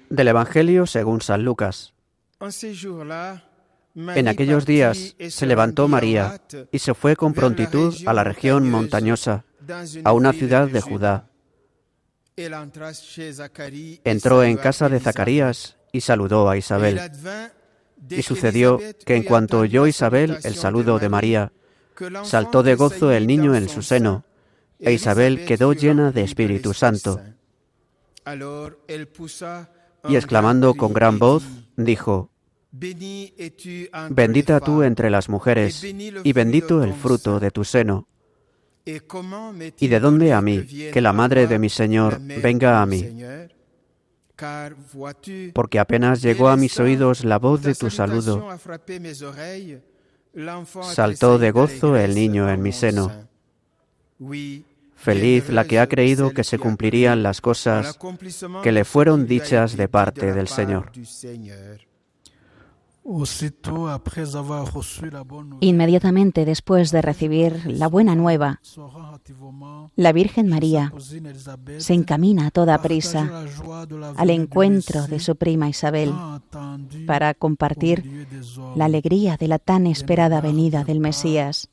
Del 0.09 0.29
Evangelio 0.29 0.87
según 0.87 1.21
San 1.21 1.45
Lucas. 1.45 1.93
En 3.97 4.29
aquellos 4.29 4.65
días 4.65 5.17
se 5.29 5.47
levantó 5.47 5.89
María 5.89 6.41
y 6.71 6.79
se 6.79 6.95
fue 6.95 7.17
con 7.17 7.33
prontitud 7.33 7.95
a 8.07 8.13
la 8.13 8.23
región 8.23 8.71
montañosa, 8.71 9.45
a 10.05 10.13
una 10.13 10.33
ciudad 10.33 10.69
de 10.69 10.81
Judá. 10.81 11.29
Entró 14.05 14.45
en 14.45 14.57
casa 14.59 14.89
de 14.89 15.01
Zacarías 15.01 15.77
y 15.91 16.03
saludó 16.03 16.49
a 16.49 16.57
Isabel. 16.57 17.01
Y 18.11 18.23
sucedió 18.23 18.79
que 19.05 19.17
en 19.17 19.25
cuanto 19.25 19.61
oyó 19.61 19.87
Isabel 19.87 20.39
el 20.45 20.55
saludo 20.55 20.99
de 20.99 21.09
María, 21.09 21.53
saltó 22.23 22.63
de 22.63 22.75
gozo 22.75 23.11
el 23.11 23.27
niño 23.27 23.57
en 23.57 23.69
su 23.69 23.83
seno, 23.83 24.25
e 24.79 24.93
Isabel 24.93 25.47
quedó 25.47 25.73
llena 25.73 26.13
de 26.13 26.23
Espíritu 26.23 26.75
Santo. 26.75 27.21
Y 30.09 30.16
exclamando 30.16 30.75
con 30.75 30.92
gran 30.92 31.18
voz, 31.18 31.45
dijo, 31.76 32.30
Bendita 34.11 34.61
tú 34.61 34.83
entre 34.83 35.11
las 35.11 35.28
mujeres, 35.28 35.83
y 35.83 36.33
bendito 36.33 36.83
el 36.83 36.92
fruto 36.92 37.40
de 37.40 37.50
tu 37.50 37.64
seno. 37.64 38.06
¿Y 38.85 39.88
de 39.88 40.00
dónde 40.00 40.33
a 40.33 40.40
mí, 40.40 40.62
que 40.92 41.00
la 41.00 41.12
madre 41.12 41.47
de 41.47 41.59
mi 41.59 41.68
Señor 41.68 42.21
venga 42.21 42.83
a 42.83 42.87
mí? 42.87 43.04
Porque 45.54 45.78
apenas 45.78 46.23
llegó 46.23 46.49
a 46.49 46.56
mis 46.56 46.78
oídos 46.78 47.25
la 47.25 47.38
voz 47.38 47.62
de 47.62 47.75
tu 47.75 47.90
saludo, 47.90 48.47
saltó 50.83 51.38
de 51.38 51.50
gozo 51.50 51.97
el 51.97 52.14
niño 52.14 52.50
en 52.50 52.62
mi 52.62 52.73
seno. 52.73 53.11
Feliz 54.97 55.50
la 55.50 55.65
que 55.65 55.79
ha 55.79 55.87
creído 55.87 56.31
que 56.31 56.43
se 56.43 56.59
cumplirían 56.59 57.23
las 57.23 57.41
cosas 57.41 57.99
que 58.62 58.73
le 58.73 58.85
fueron 58.85 59.26
dichas 59.26 59.76
de 59.76 59.88
parte 59.88 60.33
del 60.33 60.49
Señor. 60.49 60.91
Inmediatamente 65.61 66.45
después 66.45 66.91
de 66.91 67.03
recibir 67.03 67.62
la 67.67 67.87
buena 67.87 68.17
nueva, 68.17 68.61
la 69.95 70.12
Virgen 70.12 70.49
María 70.49 70.93
se 71.79 71.95
encamina 71.95 72.49
a 72.49 72.50
toda 72.50 72.83
prisa 72.83 73.45
al 74.17 74.31
encuentro 74.31 75.07
de 75.07 75.21
su 75.21 75.37
prima 75.37 75.69
Isabel 75.69 76.12
para 77.07 77.35
compartir 77.35 78.26
la 78.75 78.87
alegría 78.87 79.37
de 79.37 79.49
la 79.49 79.61
tan 79.61 79.87
esperada 79.87 80.41
venida 80.41 80.83
del 80.83 80.99
Mesías 80.99 81.69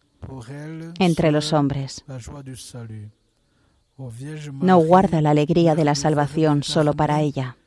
entre 0.99 1.31
los 1.31 1.53
hombres. 1.53 2.03
No 4.53 4.77
guarda 4.79 5.21
la 5.21 5.29
alegría 5.29 5.75
de 5.75 5.85
la 5.85 5.95
salvación 5.95 6.63
solo 6.63 6.93
para 6.93 7.21
ella. 7.21 7.57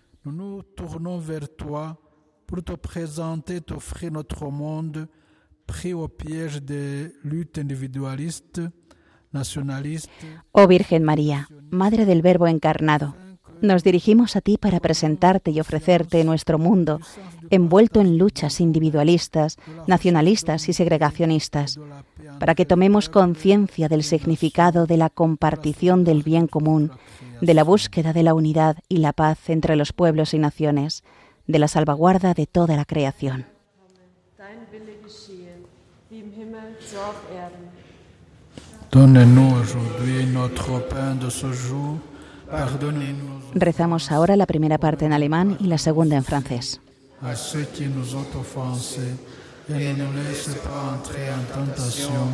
Oh 10.52 10.66
Virgen 10.66 11.04
María, 11.04 11.48
Madre 11.70 12.06
del 12.06 12.22
Verbo 12.22 12.46
encarnado, 12.46 13.14
nos 13.60 13.82
dirigimos 13.82 14.36
a 14.36 14.40
ti 14.40 14.58
para 14.58 14.80
presentarte 14.80 15.50
y 15.50 15.60
ofrecerte 15.60 16.22
nuestro 16.25 16.58
mundo 16.58 17.00
envuelto 17.50 18.00
en 18.00 18.18
luchas 18.18 18.60
individualistas, 18.60 19.56
nacionalistas 19.86 20.68
y 20.68 20.72
segregacionistas, 20.72 21.78
para 22.38 22.54
que 22.54 22.66
tomemos 22.66 23.08
conciencia 23.08 23.88
del 23.88 24.02
significado 24.02 24.86
de 24.86 24.96
la 24.96 25.10
compartición 25.10 26.04
del 26.04 26.22
bien 26.22 26.46
común, 26.46 26.92
de 27.40 27.54
la 27.54 27.64
búsqueda 27.64 28.12
de 28.12 28.22
la 28.22 28.34
unidad 28.34 28.78
y 28.88 28.99
la 28.99 29.12
paz 29.12 29.50
entre 29.50 29.76
los 29.76 29.92
pueblos 29.92 30.34
y 30.34 30.38
naciones, 30.38 31.02
de 31.46 31.58
la 31.58 31.68
salvaguarda 31.68 32.34
de 32.34 32.46
toda 32.46 32.76
la 32.76 32.84
creación. 32.84 33.46
Rezamos 43.54 44.12
ahora 44.12 44.36
la 44.36 44.46
primera 44.46 44.78
parte 44.78 45.04
en 45.04 45.12
alemán 45.12 45.56
y 45.60 45.66
la 45.66 45.78
segunda 45.78 46.16
en 46.16 46.25
francés. 46.25 46.80
Et 49.68 49.92
ne 49.92 50.04
nous 50.04 50.12
laisse 50.12 50.54
pas 50.62 50.94
entrer 50.94 51.28
en 51.30 51.42
tentation, 51.52 52.32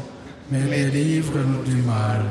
mais 0.50 0.62
délivre-nous 0.62 1.62
du 1.64 1.82
mal. 1.82 2.22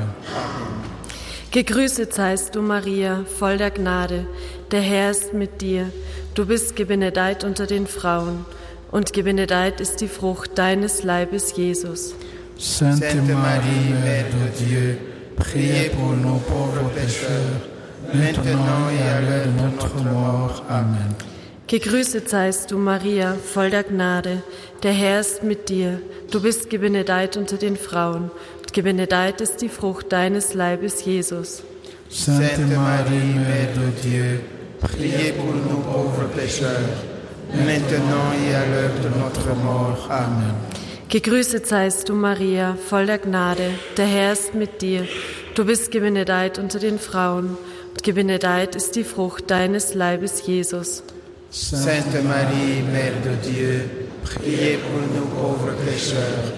Gegrüßet 1.51 2.13
seist 2.13 2.55
du, 2.55 2.61
Maria, 2.61 3.25
voll 3.25 3.57
der 3.57 3.71
Gnade. 3.71 4.25
Der 4.71 4.81
Herr 4.81 5.11
ist 5.11 5.33
mit 5.33 5.61
dir. 5.61 5.91
Du 6.33 6.45
bist 6.45 6.75
gebenedeit 6.77 7.43
unter 7.43 7.65
den 7.65 7.87
Frauen. 7.87 8.45
Und 8.91 9.11
gebenedeit 9.11 9.81
ist 9.81 10.01
die 10.01 10.07
Frucht 10.07 10.57
deines 10.57 11.03
Leibes, 11.03 11.53
Jesus. 11.57 12.13
Sainte 12.57 13.21
Marie, 13.33 13.93
Mère 14.03 14.25
de 14.29 14.65
Dieu, 14.65 14.97
priez 15.35 15.89
pour 15.89 16.11
nos 16.11 16.39
pauvres 16.39 16.89
pécheurs, 16.95 17.61
maintenant 18.13 18.89
et 18.89 19.09
à 19.09 19.21
l'heure 19.21 19.45
de 19.45 19.61
notre 19.61 19.95
mort. 20.03 20.63
Amen. 20.69 21.15
Gegrüßet 21.71 22.27
seist 22.27 22.71
du, 22.71 22.77
Maria, 22.77 23.34
voll 23.36 23.69
der 23.69 23.84
Gnade. 23.84 24.43
Der 24.84 24.91
Herr 24.91 25.21
ist 25.21 25.41
mit 25.41 25.69
dir. 25.69 26.01
Du 26.29 26.41
bist 26.41 26.69
gebenedeit 26.69 27.38
unter 27.38 27.55
den 27.55 27.77
Frauen. 27.77 28.29
Und 28.60 28.73
gebenedeit 28.73 29.39
ist 29.39 29.62
die 29.62 29.69
Frucht 29.69 30.12
deines 30.12 30.53
Leibes, 30.53 31.05
Jesus. 31.05 31.63
Sainte 32.10 32.75
Marie, 32.75 33.36
Mère 33.39 33.71
de 33.73 33.89
Dieu, 34.03 34.39
Priez 34.81 35.31
pour 35.31 35.45
nous 35.45 35.79
pauvres 35.79 36.27
pécheurs, 36.36 36.97
maintenant 37.53 38.34
et 38.45 38.53
à 38.53 38.65
l'heure 38.65 38.97
de 39.01 39.17
notre 39.17 39.55
mort. 39.63 40.10
Amen. 40.10 40.55
Gegrüßet 41.07 41.65
seist 41.65 42.10
du, 42.10 42.15
Maria, 42.15 42.75
voll 42.89 43.05
der 43.05 43.19
Gnade. 43.19 43.71
Der 43.95 44.07
Herr 44.07 44.34
ist 44.34 44.53
mit 44.53 44.81
dir. 44.81 45.07
Du 45.55 45.63
bist 45.63 45.89
gebenedeit 45.89 46.60
unter 46.60 46.79
den 46.79 46.99
Frauen. 46.99 47.57
Und 47.91 48.03
gebenedeit 48.03 48.75
ist 48.75 48.97
die 48.97 49.05
Frucht 49.05 49.49
deines 49.49 49.93
Leibes, 49.93 50.45
Jesus. 50.45 51.03
Sainte 51.53 52.23
Marie, 52.23 52.81
Mère 52.93 53.21
de 53.25 53.35
Dieu, 53.45 54.07
priez 54.23 54.77
pour 54.77 55.01
nous 55.13 55.27
pauvres 55.35 55.73
pécheurs, 55.85 56.53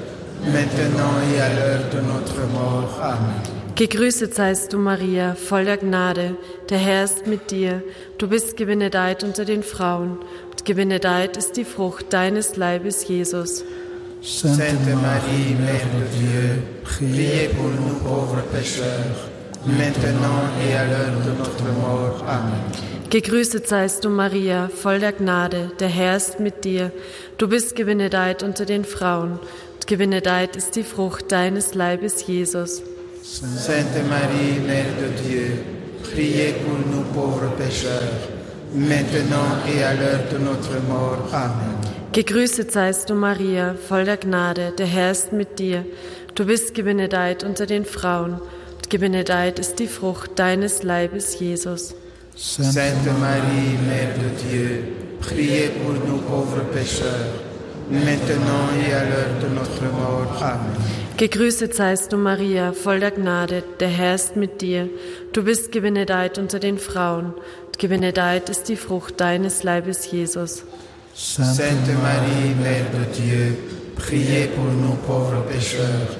maintenant 0.45 1.15
et 1.33 1.41
à 1.41 1.49
l'heure 1.49 1.89
de 1.91 1.99
notre 1.99 2.47
mort. 2.53 2.99
Amen. 3.01 3.41
Gegrüßet 3.75 4.35
seist 4.35 4.71
du, 4.71 4.77
Maria, 4.77 5.33
voll 5.33 5.65
der 5.65 5.77
Gnade. 5.77 6.35
Der 6.69 6.77
Herr 6.77 7.05
ist 7.05 7.25
mit 7.25 7.49
dir. 7.49 7.81
Du 8.19 8.27
bist 8.27 8.55
gebenedeit 8.55 9.23
unter 9.23 9.45
den 9.45 9.63
Frauen. 9.63 10.19
Und 10.51 10.63
gebenedeit 10.63 11.37
ist 11.37 11.57
die 11.57 11.65
Frucht 11.65 12.13
deines 12.13 12.55
Leibes, 12.55 13.07
Jesus. 13.07 13.63
Sainte 14.21 14.95
Marie, 15.01 15.55
Mère 15.59 15.89
de 15.97 16.05
Dieu, 16.19 16.61
Priez 16.83 17.49
pour 17.55 17.65
nous 17.65 17.95
pauvres 17.95 18.43
pécheurs, 18.53 19.27
maintenant 19.65 20.43
et 20.63 20.75
à 20.75 20.85
l'heure 20.85 21.19
de 21.25 21.31
notre 21.31 21.63
mort. 21.81 22.23
Amen. 22.27 22.92
Gegrüßet 23.13 23.67
seist 23.67 24.05
du, 24.05 24.09
Maria, 24.09 24.69
voll 24.69 24.97
der 24.97 25.11
Gnade. 25.11 25.69
Der 25.79 25.87
Herr 25.87 26.17
ist 26.17 26.39
mit 26.39 26.65
dir. 26.65 26.91
Du 27.37 27.47
bist 27.47 27.75
gebenedeit 27.75 28.41
unter 28.41 28.65
den 28.65 28.83
Frauen. 28.85 29.33
Und 29.75 29.85
gebenedeit 29.85 30.55
ist 30.55 30.75
die 30.75 30.81
Frucht 30.81 31.31
deines 31.31 31.75
Leibes, 31.75 32.25
Jesus. 32.25 32.81
Sainte 33.21 34.01
Marie, 34.09 34.57
Mère 34.65 34.95
de 34.99 35.09
Dieu, 35.23 35.59
priez 36.01 36.55
pour 36.63 36.79
nous 36.91 37.03
pauvres 37.13 37.51
pécheurs, 37.55 38.17
maintenant 38.73 39.59
et 39.67 39.83
à 39.83 39.93
l'heure 39.93 40.27
de 40.31 40.39
notre 40.39 40.81
mort. 40.89 41.31
Amen. 41.31 41.77
Gegrüßet 42.13 42.71
seist 42.71 43.11
du, 43.11 43.13
Maria, 43.13 43.75
voll 43.75 44.05
der 44.05 44.17
Gnade. 44.17 44.73
Der 44.75 44.87
Herr 44.87 45.11
ist 45.11 45.31
mit 45.31 45.59
dir. 45.59 45.85
Du 46.33 46.47
bist 46.47 46.73
gebenedeit 46.73 47.43
unter 47.43 47.67
den 47.67 47.85
Frauen. 47.85 48.41
Und 48.75 48.89
gebenedeit 48.89 49.59
ist 49.59 49.77
die 49.77 49.87
Frucht 49.87 50.39
deines 50.39 50.81
Leibes, 50.81 51.39
Jesus. 51.39 51.93
Sainte 52.35 53.05
Marie, 53.19 53.77
Mère 53.87 54.17
de 54.17 54.29
Dieu, 54.49 54.83
priez 55.19 55.69
pour 55.69 55.93
nous 55.93 56.17
pauvres 56.17 56.63
pécheurs, 56.73 57.29
maintenant 57.91 58.69
et 58.87 58.91
à 58.91 59.03
l'heure 59.03 59.39
de 59.41 59.47
notre 59.53 59.83
mort. 59.83 60.41
Amen. 60.41 60.75
Gegrüßet 61.15 61.75
seist 61.75 62.11
du, 62.11 62.17
Maria, 62.17 62.73
voll 62.73 62.99
der 62.99 63.11
Gnade. 63.11 63.63
Der 63.79 63.87
Herr 63.87 64.15
ist 64.15 64.35
mit 64.35 64.61
dir. 64.61 64.89
Du 65.31 65.43
bist 65.43 65.71
gebenedeit 65.71 66.39
unter 66.39 66.59
den 66.59 66.79
Frauen. 66.79 67.35
Und 67.67 67.77
gebenedeit 67.77 68.49
ist 68.49 68.67
die 68.67 68.75
Frucht 68.77 69.21
deines 69.21 69.61
Leibes, 69.61 70.11
Jesus. 70.11 70.63
Sainte 71.13 71.93
Marie, 72.01 72.55
Mère 72.63 72.89
de 72.91 73.05
Dieu, 73.13 73.57
priez 73.95 74.47
pour 74.55 74.65
nous 74.65 74.95
pauvres 75.05 75.43
pécheurs, 75.43 76.17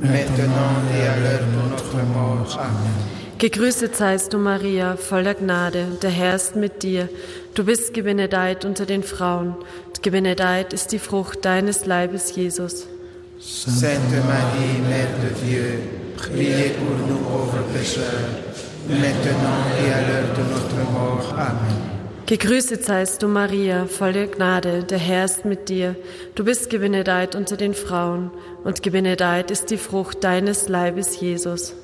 maintenant 0.00 0.76
et 0.96 1.08
à 1.08 1.16
l'heure 1.16 1.40
de 1.40 1.70
notre 1.70 1.96
mort. 2.14 2.56
Amen. 2.56 3.15
Gegrüßet 3.38 3.94
seist 3.94 4.32
du, 4.32 4.38
Maria, 4.38 4.96
voll 4.96 5.24
der 5.24 5.34
Gnade. 5.34 5.88
Der 6.00 6.08
Herr 6.08 6.36
ist 6.36 6.56
mit 6.56 6.82
dir. 6.82 7.10
Du 7.54 7.66
bist 7.66 7.92
gebenedeit 7.92 8.64
unter 8.64 8.86
den 8.86 9.02
Frauen. 9.02 9.56
Und 9.86 10.02
gebenedeit 10.02 10.72
ist 10.72 10.90
die 10.92 10.98
Frucht 10.98 11.44
deines 11.44 11.84
Leibes, 11.84 12.34
Jesus. 12.34 12.86
Sainte 13.38 14.22
Marie, 14.26 14.80
Mère 14.88 15.12
de 15.20 15.30
Dieu, 15.44 15.78
priez 16.16 16.70
pour 16.78 16.96
nous 17.06 17.18
pauvres 17.18 17.62
pécheurs, 17.74 18.26
maintenant 18.88 19.66
et 19.84 19.92
à 19.92 20.00
l'heure 20.00 20.32
de 20.34 20.42
notre 20.54 20.90
mort. 20.92 21.34
Amen. 21.34 21.96
Gegrüßet 22.24 22.84
seist 22.86 23.22
du, 23.22 23.28
Maria, 23.28 23.84
voll 23.84 24.14
der 24.14 24.28
Gnade. 24.28 24.82
Der 24.82 24.98
Herr 24.98 25.26
ist 25.26 25.44
mit 25.44 25.68
dir. 25.68 25.94
Du 26.34 26.42
bist 26.42 26.70
gebenedeit 26.70 27.36
unter 27.36 27.58
den 27.58 27.74
Frauen. 27.74 28.30
Und 28.64 28.82
gebenedeit 28.82 29.50
ist 29.50 29.70
die 29.70 29.76
Frucht 29.76 30.24
deines 30.24 30.70
Leibes, 30.70 31.20
Jesus. 31.20 31.74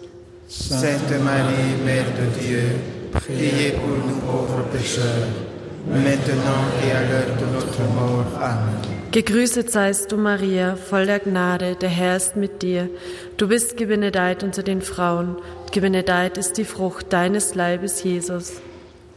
Sainte 0.53 1.19
Marie, 1.25 1.81
Mère 1.83 2.05
de 2.12 2.27
Dieu, 2.38 2.62
priez 3.11 3.71
pour 3.71 3.97
nous 4.07 4.21
pauvres 4.21 4.62
pécheurs, 4.71 5.29
maintenant 5.88 6.65
et 6.85 6.93
à 6.93 7.01
l'heure 7.09 7.35
de 7.41 7.47
notre 7.55 7.81
mort. 7.95 8.27
Amen. 8.38 8.77
Gegrüßet 9.12 9.71
seist 9.71 10.11
du, 10.11 10.17
Maria, 10.19 10.77
voll 10.77 11.07
der 11.07 11.21
Gnade. 11.21 11.77
Der 11.77 11.88
Herr 11.88 12.17
ist 12.17 12.37
mit 12.37 12.61
dir. 12.61 12.91
Du 13.38 13.49
bist 13.49 13.79
gebenedeit 13.79 14.43
unter 14.43 14.62
den 14.62 14.83
Frauen. 14.83 15.37
Gebenedeit 15.71 16.37
ist 16.37 16.59
die 16.59 16.67
Frucht 16.67 17.11
deines 17.15 17.55
Leibes, 17.55 18.05
Jesus. 18.05 18.53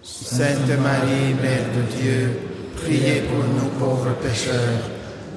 Sainte 0.03 0.77
Marie, 0.77 1.35
Mère 1.41 1.67
de 1.75 1.83
Dieu, 1.99 2.29
priez 2.77 3.23
pour 3.23 3.43
nous 3.43 3.69
pauvres 3.77 4.15
pécheurs, 4.23 4.83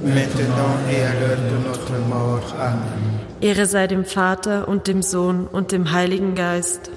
maintenant 0.00 0.78
et 0.92 1.02
à 1.02 1.12
l'heure 1.18 1.42
de 1.50 1.68
notre 1.68 1.98
mort. 2.08 2.54
Amen. 2.56 3.27
Ehre 3.40 3.66
sei 3.66 3.86
dem 3.86 4.04
Vater 4.04 4.66
und 4.68 4.86
dem 4.88 5.02
Sohn 5.02 5.46
und 5.46 5.70
dem 5.72 5.92
Heiligen 5.92 6.34
Geist. 6.34 6.90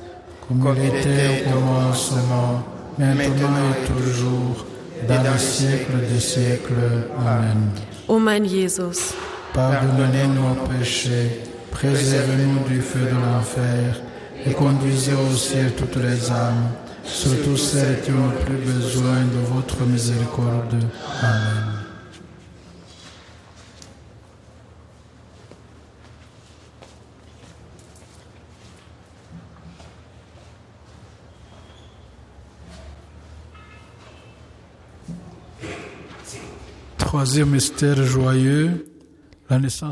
comme 0.47 0.75
il 0.75 0.87
était 0.87 1.45
au 1.47 1.53
commencement, 1.53 2.63
maintenant 2.97 3.71
et 3.71 3.85
toujours, 3.87 4.65
dans 5.07 5.21
les 5.23 5.39
siècles 5.39 5.99
des 6.11 6.19
siècles. 6.19 7.07
Amen. 7.17 7.71
O 8.07 8.19
mein 8.19 8.43
Jesus, 8.45 9.13
Pardonnez 9.53 10.27
nos 10.27 10.55
péchés, 10.67 11.41
préservez-nous 11.71 12.67
du 12.67 12.81
feu 12.81 12.99
de 13.01 13.15
l'enfer 13.15 14.01
et 14.45 14.53
conduisez 14.53 15.13
au 15.13 15.35
ciel 15.35 15.71
toutes 15.77 15.97
les 15.97 16.29
âmes, 16.31 16.69
surtout 17.03 17.57
celles 17.57 18.01
qui 18.01 18.11
ont 18.11 18.29
le 18.29 18.45
plus 18.45 18.57
besoin 18.73 19.21
de 19.35 19.53
votre 19.53 19.81
miséricorde. 19.85 20.75
Amen. 21.21 21.70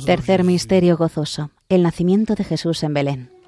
Tercer 0.05 0.43
misterio 0.43 0.97
gozoso, 0.97 1.51
el 1.67 1.83
nacimiento 1.83 2.35
de 2.35 2.43
Jesús 2.43 2.81
en 2.83 2.93
Belén. 2.93 3.38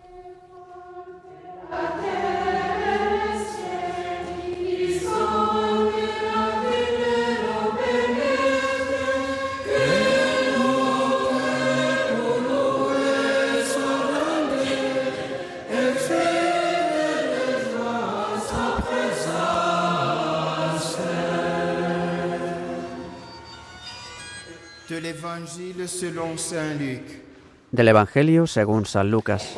Del 27.71 27.87
Evangelio 27.87 28.47
según 28.47 28.85
San 28.85 29.11
Lucas. 29.11 29.55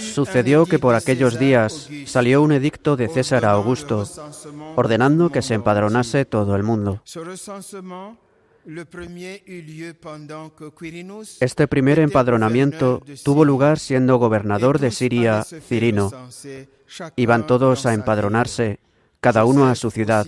Sucedió 0.00 0.66
que 0.66 0.78
por 0.78 0.94
aquellos 0.94 1.38
días 1.38 1.88
salió 2.06 2.42
un 2.42 2.52
edicto 2.52 2.96
de 2.96 3.08
César 3.08 3.44
Augusto, 3.44 4.04
ordenando 4.76 5.30
que 5.30 5.42
se 5.42 5.54
empadronase 5.54 6.24
todo 6.24 6.56
el 6.56 6.62
mundo. 6.62 7.02
Este 11.40 11.68
primer 11.68 11.98
empadronamiento 11.98 13.02
tuvo 13.22 13.44
lugar 13.44 13.78
siendo 13.78 14.16
gobernador 14.16 14.78
de 14.78 14.90
Siria, 14.90 15.44
Cirino. 15.44 16.10
Iban 17.16 17.46
todos 17.46 17.84
a 17.84 17.92
empadronarse. 17.92 18.80
Cada 19.24 19.46
uno 19.46 19.68
a 19.68 19.74
su 19.74 19.90
ciudad. 19.90 20.26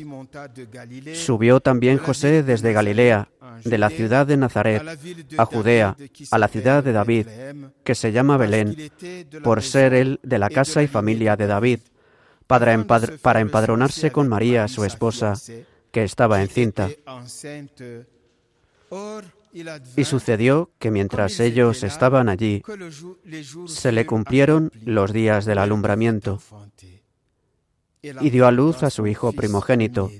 Subió 1.12 1.60
también 1.60 1.98
José 1.98 2.42
desde 2.42 2.72
Galilea, 2.72 3.28
de 3.62 3.76
la 3.76 3.90
ciudad 3.90 4.26
de 4.26 4.38
Nazaret, 4.38 4.82
a 5.36 5.44
Judea, 5.44 5.94
a 6.30 6.38
la 6.38 6.48
ciudad 6.48 6.82
de 6.82 6.92
David, 6.92 7.26
que 7.84 7.94
se 7.94 8.10
llama 8.12 8.38
Belén, 8.38 8.90
por 9.44 9.62
ser 9.62 9.92
él 9.92 10.18
de 10.22 10.38
la 10.38 10.48
casa 10.48 10.82
y 10.82 10.86
familia 10.86 11.36
de 11.36 11.46
David, 11.46 11.80
para, 12.46 12.82
para 13.20 13.40
empadronarse 13.40 14.10
con 14.10 14.28
María, 14.28 14.66
su 14.66 14.82
esposa, 14.82 15.34
que 15.90 16.02
estaba 16.02 16.40
encinta. 16.40 16.88
Y 19.94 20.04
sucedió 20.04 20.70
que 20.78 20.90
mientras 20.90 21.38
ellos 21.38 21.82
estaban 21.82 22.30
allí, 22.30 22.62
se 23.66 23.92
le 23.92 24.06
cumplieron 24.06 24.72
los 24.86 25.12
días 25.12 25.44
del 25.44 25.58
alumbramiento, 25.58 26.40
y 28.20 28.30
dio 28.30 28.46
a 28.46 28.50
luz 28.50 28.82
a 28.82 28.90
su 28.90 29.06
hijo 29.06 29.32
primogénito, 29.32 30.10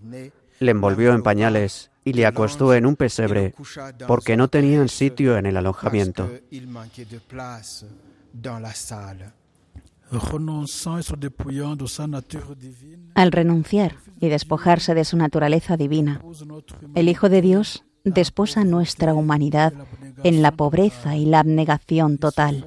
le 0.58 0.70
envolvió 0.70 1.12
en 1.14 1.22
pañales 1.22 1.90
y 2.04 2.12
le 2.12 2.26
acostó 2.26 2.72
en 2.74 2.86
un 2.86 2.96
pesebre, 2.96 3.54
porque 4.06 4.36
no 4.36 4.48
tenían 4.48 4.88
sitio 4.88 5.36
en 5.36 5.46
el 5.46 5.56
alojamiento. 5.56 6.30
Al 13.14 13.32
renunciar 13.32 13.96
y 14.20 14.28
despojarse 14.28 14.94
de 14.94 15.04
su 15.04 15.16
naturaleza 15.16 15.76
divina, 15.76 16.22
el 16.94 17.08
Hijo 17.08 17.28
de 17.28 17.42
Dios 17.42 17.84
desposa 18.04 18.64
nuestra 18.64 19.14
humanidad 19.14 19.72
en 20.22 20.42
la 20.42 20.52
pobreza 20.52 21.16
y 21.16 21.26
la 21.26 21.40
abnegación 21.40 22.18
total. 22.18 22.64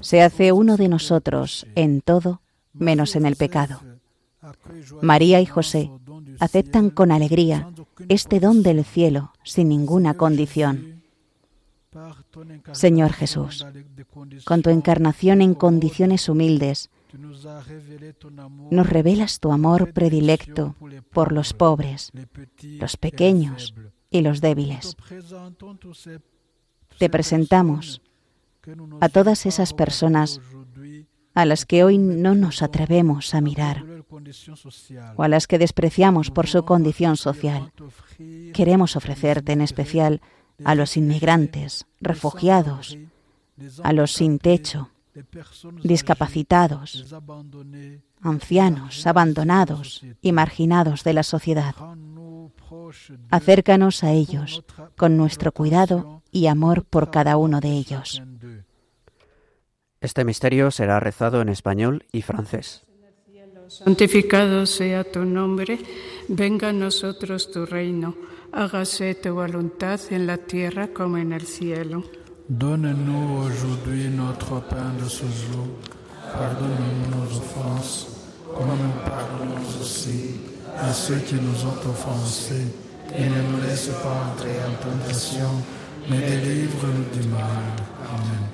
Se 0.00 0.22
hace 0.22 0.52
uno 0.52 0.76
de 0.76 0.88
nosotros 0.88 1.66
en 1.74 2.02
todo 2.02 2.42
menos 2.74 3.16
en 3.16 3.26
el 3.26 3.36
pecado. 3.36 3.80
María 5.00 5.40
y 5.40 5.46
José 5.46 5.90
aceptan 6.40 6.90
con 6.90 7.12
alegría 7.12 7.70
este 8.08 8.40
don 8.40 8.62
del 8.62 8.84
cielo 8.84 9.32
sin 9.42 9.68
ninguna 9.68 10.14
condición. 10.14 11.02
Señor 12.72 13.12
Jesús, 13.12 13.64
con 14.44 14.62
tu 14.62 14.70
encarnación 14.70 15.40
en 15.40 15.54
condiciones 15.54 16.28
humildes, 16.28 16.90
nos 18.70 18.88
revelas 18.88 19.38
tu 19.38 19.52
amor 19.52 19.92
predilecto 19.92 20.74
por 21.12 21.32
los 21.32 21.52
pobres, 21.52 22.10
los 22.62 22.96
pequeños 22.96 23.74
y 24.10 24.22
los 24.22 24.40
débiles. 24.40 24.96
Te 26.98 27.08
presentamos 27.08 28.02
a 29.00 29.08
todas 29.08 29.46
esas 29.46 29.72
personas 29.72 30.40
a 31.34 31.44
las 31.44 31.66
que 31.66 31.84
hoy 31.84 31.98
no 31.98 32.34
nos 32.34 32.62
atrevemos 32.62 33.34
a 33.34 33.40
mirar 33.40 33.84
o 35.16 35.22
a 35.22 35.28
las 35.28 35.46
que 35.46 35.58
despreciamos 35.58 36.30
por 36.30 36.46
su 36.46 36.64
condición 36.64 37.16
social. 37.16 37.72
Queremos 38.52 38.96
ofrecerte 38.96 39.52
en 39.52 39.60
especial 39.60 40.20
a 40.64 40.74
los 40.74 40.96
inmigrantes, 40.96 41.86
refugiados, 42.00 42.96
a 43.82 43.92
los 43.92 44.12
sin 44.12 44.38
techo, 44.38 44.90
discapacitados, 45.82 47.14
ancianos, 48.20 49.06
abandonados 49.06 50.04
y 50.22 50.32
marginados 50.32 51.02
de 51.04 51.12
la 51.12 51.22
sociedad. 51.22 51.74
Acércanos 53.30 54.04
a 54.04 54.12
ellos 54.12 54.64
con 54.96 55.16
nuestro 55.16 55.52
cuidado 55.52 56.22
y 56.30 56.46
amor 56.46 56.84
por 56.84 57.10
cada 57.10 57.36
uno 57.36 57.60
de 57.60 57.70
ellos. 57.70 58.22
Este 60.04 60.22
misterio 60.22 60.70
será 60.70 61.00
rezado 61.00 61.40
en 61.40 61.48
español 61.48 62.04
y 62.12 62.20
francés. 62.20 62.82
Santificado 63.68 64.66
sea 64.66 65.02
tu 65.02 65.24
nombre, 65.24 65.78
venga 66.28 66.68
a 66.68 66.72
nosotros 66.74 67.50
tu 67.50 67.64
reino, 67.64 68.14
hágase 68.52 69.14
tu 69.14 69.32
voluntad 69.32 69.98
en 70.10 70.26
la 70.26 70.36
tierra 70.36 70.88
como 70.88 71.16
en 71.16 71.32
el 71.32 71.46
cielo. 71.46 72.04
Donne-nous 72.48 73.46
aujourd'hui 73.46 74.10
notre 74.10 74.60
pain 74.68 74.92
de 75.02 75.08
ce 75.08 75.24
jour. 75.24 75.68
Pardonne-nous 76.34 77.08
nos 77.16 77.38
offenses, 77.38 78.28
comme 78.54 78.76
nous 78.76 78.96
pardonnons 79.08 79.64
aussi 79.80 80.34
à 80.76 80.92
ceux 80.92 81.20
qui 81.20 81.36
nous 81.36 81.64
ont 81.64 81.80
offensés. 81.88 82.68
Et 83.16 83.22
ne 83.22 83.40
nous 83.50 83.62
laisse 83.66 83.88
pas 84.02 84.32
entrer 84.32 84.56
en 84.68 84.74
tentation, 84.84 85.50
mais 86.10 86.18
délivre-nous 86.18 87.08
du 87.18 87.26
mal. 87.30 87.64
Amen. 88.12 88.53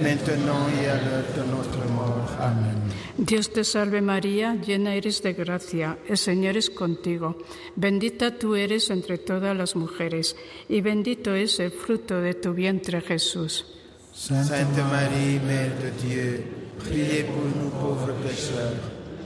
maintenant 0.00 0.66
et 0.80 0.88
à 0.88 0.96
l'heure 0.96 1.24
de 1.36 1.50
notre 1.50 1.90
mort. 1.92 2.30
Amen. 2.40 2.82
Dios 3.18 3.52
te 3.52 3.62
salve 3.62 4.00
María, 4.00 4.54
llena 4.54 4.94
eres 4.94 5.22
de 5.22 5.32
gracia, 5.32 5.98
el 6.08 6.16
Señor 6.16 6.56
es 6.56 6.70
contigo, 6.70 7.36
bendita 7.76 8.38
tú 8.38 8.54
eres 8.54 8.90
entre 8.90 9.18
todas 9.18 9.56
las 9.56 9.76
mujeres, 9.76 10.34
y 10.68 10.80
bendito 10.80 11.34
es 11.34 11.60
el 11.60 11.70
fruto 11.70 12.20
de 12.20 12.34
tu 12.34 12.54
vientre 12.54 13.00
Jesús. 13.00 13.66
Sainte 14.14 14.82
Marie, 14.90 15.40
Mère 15.40 15.72
de 15.80 15.90
Dieu, 16.06 16.44
priez 16.78 17.24
pour 17.24 17.44
nous 17.44 17.70
pauvres 17.70 18.14
pécheurs, 18.22 18.76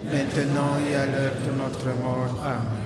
maintenant 0.04 0.78
et 0.90 0.94
à 0.94 1.06
l'heure 1.06 1.34
de 1.46 1.52
notre 1.56 1.86
mort. 2.02 2.42
Amen. 2.44 2.85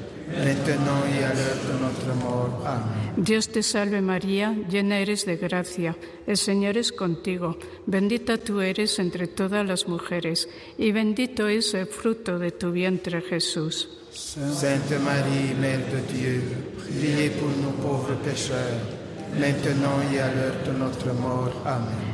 Dios 3.17 3.49
te 3.49 3.63
salve 3.63 4.01
María, 4.01 4.55
llena 4.69 4.99
eres 4.99 5.25
de 5.25 5.37
gracia, 5.37 5.97
el 6.27 6.37
Señor 6.37 6.77
es 6.77 6.91
contigo, 6.91 7.57
bendita 7.85 8.37
tú 8.37 8.61
eres 8.61 8.99
entre 8.99 9.27
todas 9.27 9.67
las 9.67 9.87
mujeres, 9.87 10.49
y 10.77 10.91
bendito 10.91 11.47
es 11.47 11.73
el 11.73 11.87
fruto 11.87 12.39
de 12.39 12.51
tu 12.51 12.71
vientre 12.71 13.21
Jesús. 13.21 13.89
Sainte 14.11 14.99
Marie, 14.99 15.55
Mère 15.55 15.85
de 15.89 16.01
Dieu, 16.13 16.43
priez 16.77 17.29
pour 17.29 17.49
nous 17.49 17.71
pauvres 17.81 18.15
pécheurs, 18.23 19.00
maintenant 19.39 20.01
l'heure 20.11 20.55
de. 20.63 20.71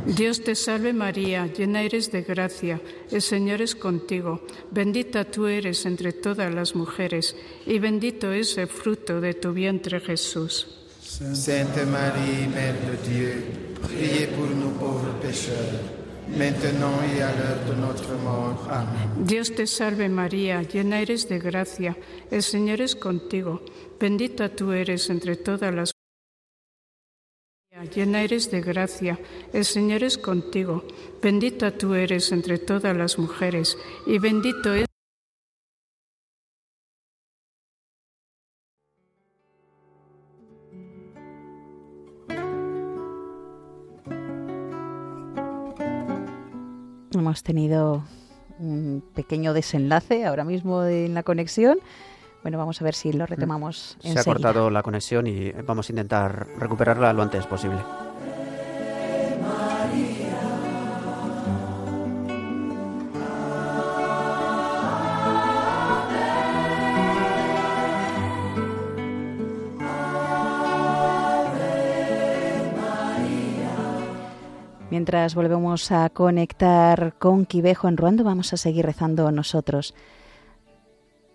Dios 0.05 0.41
te 0.43 0.55
salve 0.55 0.93
María, 0.93 1.47
llena 1.47 1.81
eres 1.81 2.11
de 2.11 2.21
gracia, 2.21 2.79
el 3.11 3.21
Señor 3.21 3.61
es 3.61 3.75
contigo, 3.75 4.41
bendita 4.71 5.25
tú 5.25 5.47
eres 5.47 5.85
entre 5.85 6.13
todas 6.13 6.53
las 6.53 6.75
mujeres, 6.75 7.35
y 7.65 7.79
bendito 7.79 8.31
es 8.31 8.57
el 8.57 8.67
fruto 8.67 9.19
de 9.19 9.33
tu 9.33 9.51
vientre 9.53 9.99
Jesús. 9.99 10.67
Sainte 11.01 11.85
Marie, 11.85 12.47
Mère 12.47 12.75
de 12.85 12.97
Dieu, 13.09 13.45
priez 13.81 14.27
pour 14.27 14.47
nous 14.47 14.71
pauvres 14.77 15.13
pécheurs, 15.21 15.81
maintenant 16.29 17.01
y 17.15 17.21
a 17.21 17.31
l'heure 17.31 17.65
de 17.67 17.75
notre 17.81 18.13
mort. 18.23 18.67
Amén. 18.69 19.25
Dios 19.25 19.53
te 19.53 19.67
salve 19.67 20.09
María, 20.09 20.61
llena 20.61 21.01
eres 21.01 21.27
de 21.27 21.39
gracia, 21.39 21.97
el 22.31 22.43
Señor 22.43 22.81
es 22.81 22.95
contigo, 22.95 23.61
bendita 23.99 24.49
tú 24.49 24.71
eres 24.71 25.09
entre 25.09 25.35
todas 25.35 25.73
las 25.73 25.96
Llena 27.93 28.21
eres 28.21 28.51
de 28.51 28.61
gracia, 28.61 29.19
el 29.53 29.65
Señor 29.65 30.03
es 30.03 30.17
contigo, 30.17 30.83
bendita 31.21 31.71
tú 31.71 31.93
eres 31.93 32.31
entre 32.31 32.57
todas 32.57 32.95
las 32.95 33.17
mujeres, 33.17 33.77
y 34.05 34.19
bendito 34.19 34.73
es 34.73 34.85
Hemos 47.13 47.41
tenido 47.41 48.03
un 48.59 49.03
pequeño 49.15 49.53
desenlace 49.53 50.25
ahora 50.25 50.43
mismo 50.43 50.83
en 50.83 51.13
la 51.13 51.23
conexión. 51.23 51.79
Bueno, 52.47 52.59
vamos 52.59 52.81
a 52.81 52.85
ver 52.85 52.95
si 52.95 53.11
lo 53.11 53.25
retomamos 53.25 53.97
Se 53.99 54.17
ha 54.17 54.23
cortado 54.23 54.69
la 54.69 54.81
conexión 54.81 55.27
y 55.27 55.51
vamos 55.51 55.89
a 55.89 55.91
intentar 55.91 56.47
recuperarla 56.57 57.11
lo 57.11 57.21
antes 57.21 57.45
posible. 57.45 57.77
Mientras 74.89 75.35
volvemos 75.35 75.91
a 75.91 76.09
conectar 76.11 77.13
con 77.19 77.45
Quivejo 77.45 77.89
en 77.89 77.97
Ruando, 77.97 78.23
vamos 78.23 78.53
a 78.53 78.57
seguir 78.57 78.85
rezando 78.85 79.29
nosotros. 79.33 79.93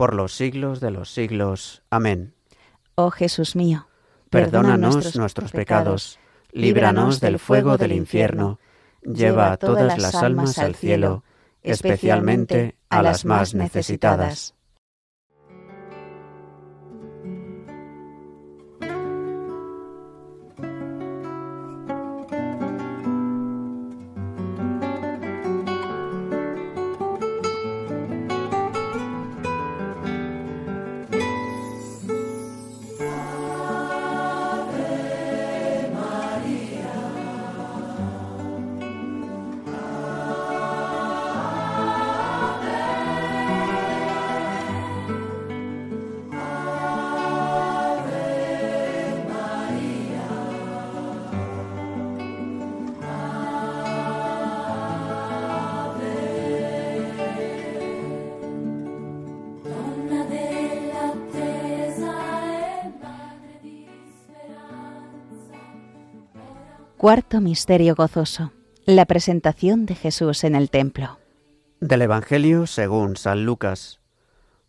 por 0.00 0.14
los 0.14 0.32
siglos 0.32 0.80
de 0.80 0.90
los 0.90 1.12
siglos. 1.12 1.82
Amén. 1.90 2.32
Oh 2.94 3.10
Jesús 3.10 3.54
mío, 3.54 3.86
perdónanos 4.30 5.14
nuestros, 5.14 5.52
pecados, 5.52 6.18
líbranos 6.52 7.20
del 7.20 7.38
fuego 7.38 7.76
del 7.76 7.92
infierno, 7.92 8.60
lleva 9.02 9.52
a 9.52 9.58
todas 9.58 9.98
las 9.98 10.14
almas 10.14 10.56
al 10.56 10.74
cielo, 10.74 11.22
especialmente 11.62 12.78
a 12.88 13.02
las 13.02 13.26
más 13.26 13.54
necesitadas. 13.54 14.54
Cuarto 67.00 67.40
Misterio 67.40 67.94
Gozoso. 67.94 68.52
La 68.84 69.06
presentación 69.06 69.86
de 69.86 69.94
Jesús 69.94 70.44
en 70.44 70.54
el 70.54 70.68
templo. 70.68 71.18
Del 71.80 72.02
Evangelio 72.02 72.66
según 72.66 73.16
San 73.16 73.46
Lucas. 73.46 74.00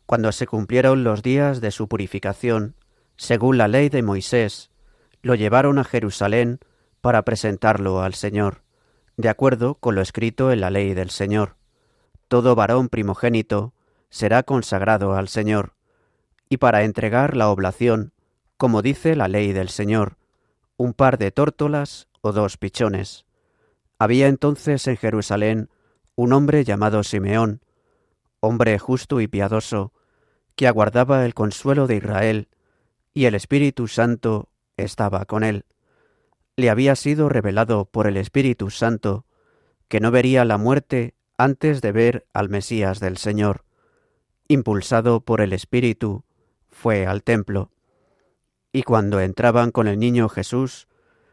Cuando 0.06 0.32
se 0.32 0.48
cumplieron 0.48 1.04
los 1.04 1.24
días 1.24 1.60
de 1.60 1.72
su 1.72 1.90
purificación, 1.90 2.76
según 3.18 3.58
la 3.58 3.68
ley 3.68 3.90
de 3.90 4.02
Moisés, 4.02 4.72
lo 5.22 5.36
llevaron 5.36 5.78
a 5.78 5.84
Jerusalén 5.84 6.60
para 7.02 7.24
presentarlo 7.24 8.02
al 8.02 8.14
Señor, 8.14 8.62
de 9.18 9.28
acuerdo 9.28 9.76
con 9.76 9.96
lo 9.96 10.02
escrito 10.02 10.54
en 10.54 10.62
la 10.62 10.70
ley 10.70 10.94
del 10.94 11.10
Señor. 11.10 11.58
Todo 12.30 12.56
varón 12.56 12.88
primogénito 12.88 13.74
será 14.10 14.44
consagrado 14.44 15.16
al 15.16 15.28
Señor, 15.28 15.74
y 16.48 16.56
para 16.60 16.84
entregar 16.84 17.36
la 17.36 17.50
oblación, 17.50 18.14
como 18.56 18.82
dice 18.82 19.18
la 19.18 19.28
ley 19.28 19.52
del 19.52 19.68
Señor, 19.68 20.16
un 20.78 20.94
par 20.94 21.18
de 21.18 21.32
tórtolas 21.32 22.08
o 22.22 22.32
dos 22.32 22.58
pichones. 22.58 23.26
Había 24.00 24.28
entonces 24.28 24.88
en 24.88 24.98
Jerusalén 24.98 25.70
un 26.16 26.34
hombre 26.34 26.64
llamado 26.64 27.04
Simeón, 27.04 27.62
hombre 28.40 28.80
justo 28.80 29.22
y 29.22 29.28
piadoso, 29.28 29.94
que 30.56 30.68
aguardaba 30.68 31.26
el 31.26 31.34
consuelo 31.34 31.88
de 31.88 31.98
Israel, 31.98 32.48
y 33.14 33.26
el 33.26 33.36
Espíritu 33.36 33.88
Santo 33.88 34.50
estaba 34.78 35.26
con 35.26 35.44
él. 35.44 35.66
Le 36.56 36.70
había 36.70 36.96
sido 36.96 37.30
revelado 37.30 37.86
por 37.86 38.08
el 38.08 38.18
Espíritu 38.18 38.70
Santo 38.70 39.26
que 39.88 40.00
no 40.00 40.10
vería 40.10 40.46
la 40.46 40.58
muerte 40.58 41.16
antes 41.38 41.82
de 41.82 41.92
ver 41.92 42.26
al 42.34 42.50
Mesías 42.50 43.00
del 43.00 43.18
Señor. 43.18 43.66
Impulsado 44.48 45.22
por 45.22 45.42
el 45.42 45.54
Espíritu, 45.54 46.24
fue 46.70 47.06
al 47.06 47.24
templo. 47.24 47.72
Y 48.72 48.84
cuando 48.84 49.20
entraban 49.20 49.72
con 49.72 49.88
el 49.88 50.00
niño 50.00 50.30
Jesús, 50.30 50.88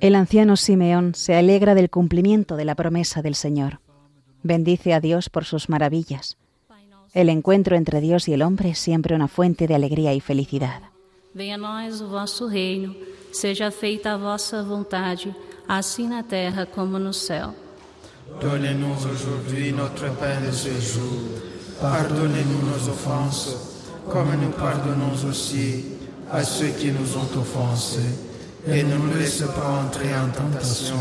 El 0.00 0.14
anciano 0.16 0.56
Simeón 0.56 1.14
se 1.14 1.36
alegra 1.36 1.74
del 1.74 1.88
cumplimiento 1.88 2.56
de 2.56 2.64
la 2.64 2.74
promesa 2.74 3.22
del 3.22 3.36
Señor. 3.36 3.80
Bendice 4.42 4.92
a 4.92 5.00
Dios 5.00 5.28
por 5.28 5.44
sus 5.44 5.68
maravillas. 5.68 6.36
El 7.14 7.28
encuentro 7.28 7.76
entre 7.76 8.00
Dios 8.00 8.26
y 8.26 8.32
el 8.32 8.42
hombre 8.42 8.70
es 8.70 8.78
siempre 8.78 9.14
una 9.14 9.28
fuente 9.28 9.68
de 9.68 9.74
alegría 9.74 10.14
y 10.14 10.20
felicidad. 10.20 10.82
Venha 11.34 11.54
a 11.54 11.58
nós 11.58 12.02
o 12.02 12.08
vosso 12.08 12.46
reino, 12.48 12.94
seja 13.30 13.70
feita 13.70 14.12
a 14.12 14.18
vossa 14.18 14.62
vontade, 14.62 15.34
assim 15.66 16.06
na 16.08 16.22
terra 16.22 16.66
como 16.66 16.98
no 16.98 17.12
céu. 17.14 17.54
Donnez-nous 18.38 19.06
aujourd'hui 19.06 19.72
notre 19.72 20.10
pain 20.20 20.40
de 20.42 20.52
ce 20.52 20.78
jour. 20.80 21.40
Pardonnez-nous 21.80 22.62
nos 22.68 22.86
offenses, 22.88 23.56
comme 24.10 24.36
nous 24.36 24.52
pardonnons 24.52 25.24
aussi 25.26 26.01
à 26.32 26.42
ceux 26.42 26.72
qui 26.78 26.90
nous 26.90 27.16
ont 27.16 27.30
offensés. 27.38 28.14
Et 28.66 28.82
ne 28.82 28.96
nous 28.96 29.14
laisse 29.18 29.42
pas 29.42 29.82
entrer 29.84 30.14
en 30.14 30.28
tentation, 30.30 30.96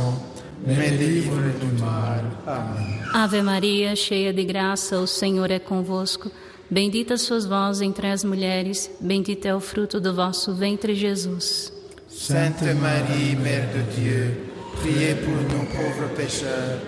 mais 0.66 0.92
délivre-nous 0.92 1.60
du 1.60 1.82
mal. 1.82 2.24
Amém. 2.46 3.02
Ave 3.14 3.42
Maria, 3.44 3.96
cheia 3.96 4.34
de 4.34 4.44
graça, 4.44 5.00
o 5.00 5.06
Senhor 5.08 5.52
é 5.52 5.60
convosco. 5.60 6.32
Bendita 6.70 7.18
sois 7.18 7.46
vós 7.46 7.82
entre 7.82 8.08
as 8.08 8.24
mulheres, 8.24 8.90
bendito 9.00 9.46
é 9.46 9.54
o 9.54 9.60
fruto 9.60 10.00
do 10.00 10.14
vosso 10.14 10.54
ventre, 10.56 10.96
Jesus. 10.96 11.72
Sainte 12.10 12.74
Marie, 12.74 13.36
Mère 13.36 13.70
de 13.74 13.84
Dieu, 13.96 14.38
priez 14.82 15.16
pour 15.16 15.36
nous 15.36 15.66
pauvres 15.68 16.10
pécheurs, 16.16 16.80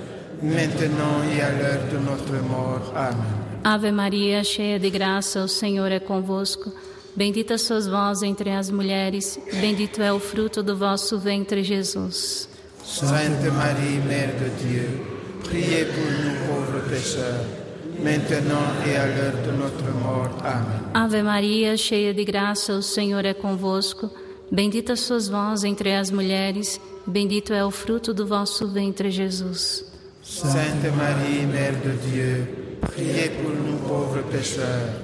maintenant 0.41 1.21
et 1.35 1.41
à 1.41 1.51
l'heure 1.51 1.83
de 1.91 1.97
notre 1.97 2.33
mort. 2.47 2.91
Amém. 2.95 3.43
Ave 3.63 3.91
Maria, 3.91 4.43
cheia 4.43 4.79
de 4.79 4.89
graça, 4.89 5.43
o 5.43 5.47
Senhor 5.47 5.91
é 5.91 5.99
convosco. 5.99 6.71
Bendita 7.15 7.59
sois 7.59 7.87
vós 7.87 8.23
entre 8.23 8.49
as 8.49 8.71
mulheres, 8.71 9.39
bendito 9.61 10.01
é 10.01 10.11
o 10.11 10.19
fruto 10.19 10.63
do 10.63 10.75
vosso 10.75 11.19
ventre, 11.19 11.63
Jesus. 11.63 12.49
Sainte 12.83 13.51
Marie, 13.51 13.99
Mère 14.07 14.33
de 14.39 14.49
Dieu, 14.63 15.05
priez 15.43 15.85
pour 15.85 16.03
nous 16.03 16.47
pauvres 16.47 16.89
pécheurs, 16.89 17.45
maintenant 17.99 18.65
et 18.87 18.97
à 18.97 19.05
l'heure 19.05 19.37
de 19.45 19.51
notre 19.51 19.91
mort. 20.01 20.31
Amém. 20.43 20.89
Ave 20.95 21.21
Maria, 21.21 21.77
cheia 21.77 22.15
de 22.15 22.25
graça, 22.25 22.73
o 22.73 22.81
Senhor 22.81 23.23
é 23.25 23.33
convosco. 23.35 24.09
Bendita 24.51 24.95
sois 24.95 25.27
vós 25.27 25.63
entre 25.63 25.93
as 25.93 26.09
mulheres, 26.09 26.81
bendito 27.05 27.53
é 27.53 27.63
o 27.63 27.69
fruto 27.69 28.11
do 28.11 28.25
vosso 28.25 28.67
ventre, 28.67 29.11
Jesus. 29.11 29.85
Sainte 30.23 30.89
Marie, 30.97 31.45
Mère 31.45 31.75
de 31.75 31.95
Dieu, 32.09 32.47
priez 32.81 33.29
pour 33.29 33.51
nous 33.51 33.77
pauvres 33.87 34.23
pécheurs, 34.31 35.02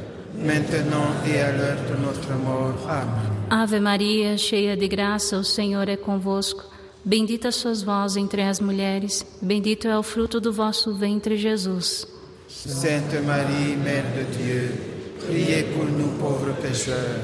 Ave 3.49 3.79
Maria, 3.79 4.37
cheia 4.37 4.77
de 4.77 4.87
graça, 4.87 5.37
o 5.37 5.43
Senhor 5.43 5.89
é 5.89 5.97
convosco. 5.97 6.63
Bendita 7.03 7.51
sois 7.51 7.81
vós 7.81 8.15
entre 8.15 8.41
as 8.43 8.59
mulheres, 8.59 9.25
bendito 9.41 9.87
é 9.87 9.97
o 9.97 10.03
fruto 10.03 10.39
do 10.39 10.53
vosso 10.53 10.93
ventre, 10.93 11.35
Jesus. 11.37 12.07
Sainte 12.47 13.17
Marie, 13.19 13.75
Mère 13.75 14.05
de 14.13 14.37
Dieu, 14.37 14.71
priez 15.25 15.63
pour 15.73 15.85
nous 15.85 16.17
pauvres 16.19 16.53
pécheurs, 16.61 17.21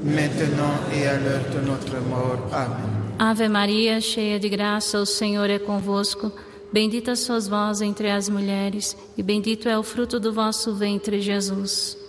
maintenant 0.00 0.74
et 0.92 1.06
à 1.06 1.18
l'heure 1.18 1.48
de 1.50 1.60
notre 1.66 2.00
mort. 2.08 2.42
Amém. 2.52 3.02
Ave 3.18 3.48
Maria, 3.48 4.00
cheia 4.00 4.38
de 4.38 4.48
graça, 4.48 4.98
o 4.98 5.06
Senhor 5.06 5.48
é 5.50 5.58
convosco. 5.58 6.32
Bendita 6.72 7.14
sois 7.14 7.46
vós 7.46 7.80
entre 7.80 8.10
as 8.10 8.28
mulheres, 8.28 8.96
e 9.16 9.22
bendito 9.22 9.68
é 9.68 9.78
o 9.78 9.82
fruto 9.82 10.18
do 10.18 10.32
vosso 10.32 10.74
ventre, 10.74 11.20
Jesus. 11.20 12.01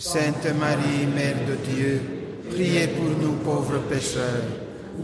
Sainte 0.00 0.54
Marie, 0.54 1.08
Mère 1.12 1.44
de 1.44 1.56
Dieu, 1.56 2.00
priez 2.50 2.86
pour 2.86 3.10
nous 3.20 3.32
pauvres 3.44 3.80
pécheurs, 3.88 4.44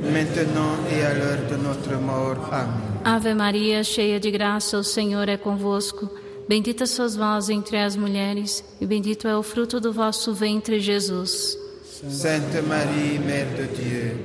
maintenant 0.00 0.76
et 0.88 1.04
à 1.04 1.12
l'heure 1.12 1.50
de 1.50 1.57
notre 1.57 2.00
mort. 2.00 2.48
Amém. 2.52 3.02
Ave 3.04 3.35
Maria, 3.35 3.83
cheia 3.83 4.20
de 4.20 4.30
graça, 4.30 4.78
o 4.78 4.85
Senhor 4.85 5.28
é 5.28 5.37
convosco. 5.37 6.09
Bendita 6.48 6.87
sois 6.87 7.16
vós 7.16 7.50
entre 7.50 7.76
as 7.76 7.96
mulheres, 7.96 8.62
e 8.80 8.87
bendito 8.87 9.26
é 9.26 9.37
o 9.37 9.42
fruto 9.42 9.80
do 9.80 9.92
vosso 9.92 10.33
ventre, 10.33 10.78
Jesus. 10.78 11.59
Sainte 12.09 12.62
Marie, 12.62 13.18
Mère 13.18 13.48
de 13.57 13.66
Dieu, 13.74 14.16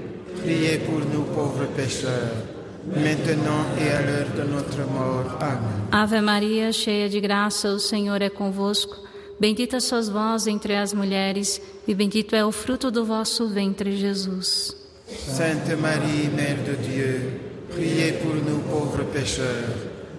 priez 0.44 0.78
pour 0.86 1.00
nous 1.00 1.26
pauvres 1.34 1.66
pécheurs, 1.76 2.46
maintenant 2.86 3.66
et 3.76 3.90
à 3.90 4.02
l'heure 4.02 4.30
de 4.36 4.44
notre 4.44 4.86
mort. 4.92 5.36
Amém. 5.42 5.88
Ave 5.92 6.22
Maria, 6.22 6.72
cheia 6.72 7.10
de 7.10 7.20
graça, 7.20 7.70
o 7.70 7.80
Senhor 7.80 8.22
é 8.22 8.30
convosco. 8.30 9.09
Bendita 9.40 9.80
sois 9.80 10.10
vós 10.10 10.48
entre 10.48 10.76
as 10.76 10.94
mulheres, 10.94 11.62
e 11.88 11.96
bendito 11.96 12.36
é 12.36 12.46
o 12.46 12.52
fruto 12.52 12.92
do 12.92 13.06
vosso 13.06 13.48
ventre, 13.48 13.96
Jesus. 13.96 14.76
Sainte 15.08 15.76
Marie, 15.76 16.28
Mère 16.28 16.62
de 16.64 16.76
Dieu, 16.76 17.40
priez 17.70 18.14
pour 18.22 18.36
nous 18.36 18.60
pauvres 18.70 19.06
pécheurs, 19.06 19.78